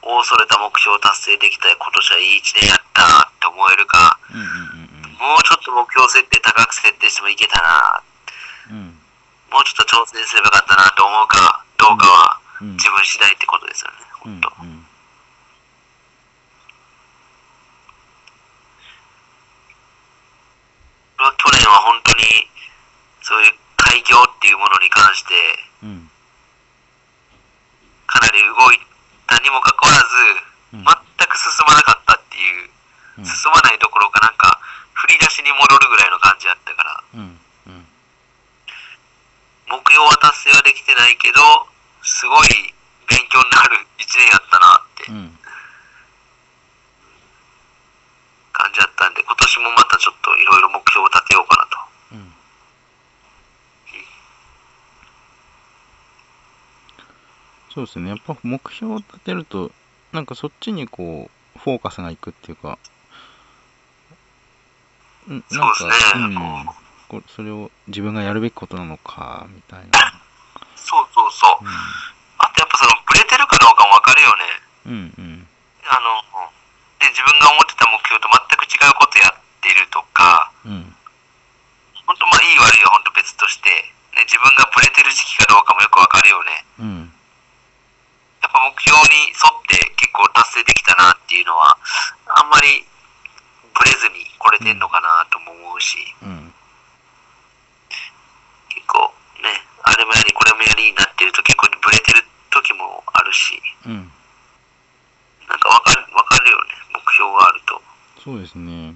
[0.00, 3.08] 大それた目標を達成できた今年はいい一年やったっ
[3.38, 4.40] て思えるか、うん。
[4.40, 4.44] うん。
[5.20, 8.02] もうちょっと目標設定高く設定してもいけたな、
[8.70, 8.98] うん。
[9.52, 12.72] もうちょっと挑戦すればよかったなと思うかどうかはうん。
[12.76, 14.48] 自分次第ってことですよね、うん本当。。
[14.64, 14.86] うん。
[21.18, 22.24] 俺は去年は本当に
[23.22, 25.34] そういう開業っていうものに関して
[25.84, 26.10] うん。
[28.24, 28.80] かなり動い
[29.28, 30.84] たにもかかわらずうん。
[30.84, 32.70] 全く進まなかったっていう
[33.18, 34.58] うん進まないどころかなんか
[34.94, 37.38] 振り出しに戻るぐらいの感じだったからうん。
[37.68, 37.86] うん。
[39.68, 41.40] 目標は達成はできてないけど
[42.02, 42.48] すごい
[43.08, 45.38] 勉強になる一年やったなってうん。
[48.52, 51.78] 感じだったんで今年もまたちょっといろいろ目標を立てようかなと
[52.12, 52.32] うん。
[57.74, 58.10] そうですね。
[58.10, 59.72] やっぱ目標を立てると、
[60.12, 62.78] なんかそっちにこう、フォーカスがいくっていうか、
[65.26, 66.66] んなんか、そうですねうん、
[67.08, 70.14] これそれを自分がやるべきことなのか、みたいな。
[70.76, 71.66] そうそうそう
[72.38, 74.44] あとやっぱそのブレてるかどうかもわかるよね
[74.84, 75.14] うん。
[75.16, 75.48] うん。
[75.88, 76.52] あの
[77.00, 80.94] で自分が思ってた目標と全く違うことやってるとかうん。
[82.04, 83.72] 本当まあいい悪いは本当別として、
[84.12, 87.12] ね、自分がブレてる時期かどうかもよくわかるよねうん。
[88.44, 91.80] やっぱ目標に沿って結構達成できたなっていうのは
[92.28, 92.84] あんまり
[93.72, 96.52] ブレずに来れてんのかなとも思うしうん。
[98.68, 99.08] 結構
[99.40, 102.20] ねあれもやりこれもやりになってると結構ブレてる
[102.52, 103.56] 時もあるし
[103.86, 104.12] うん。
[105.48, 107.80] なんかわかるわかるよね目標があると
[108.22, 108.94] そうですね。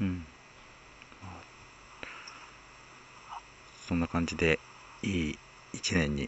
[0.00, 0.26] うん。
[3.86, 4.58] そんな感じで、
[5.02, 5.38] いい
[5.74, 6.26] 一年に。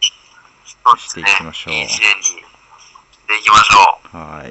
[0.99, 2.41] していきましょういい一年にして
[3.39, 4.49] いきましょうはい。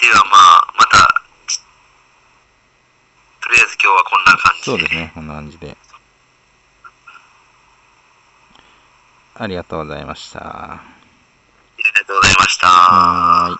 [0.00, 1.58] ではまあまたち
[3.40, 5.12] とりあえず今日はこんな感じでそうですね。
[5.14, 5.76] こんな感じで。
[9.34, 10.40] ありがとうございました。
[10.40, 10.82] あ
[11.78, 12.66] りがとうございました。
[12.66, 13.57] はーい。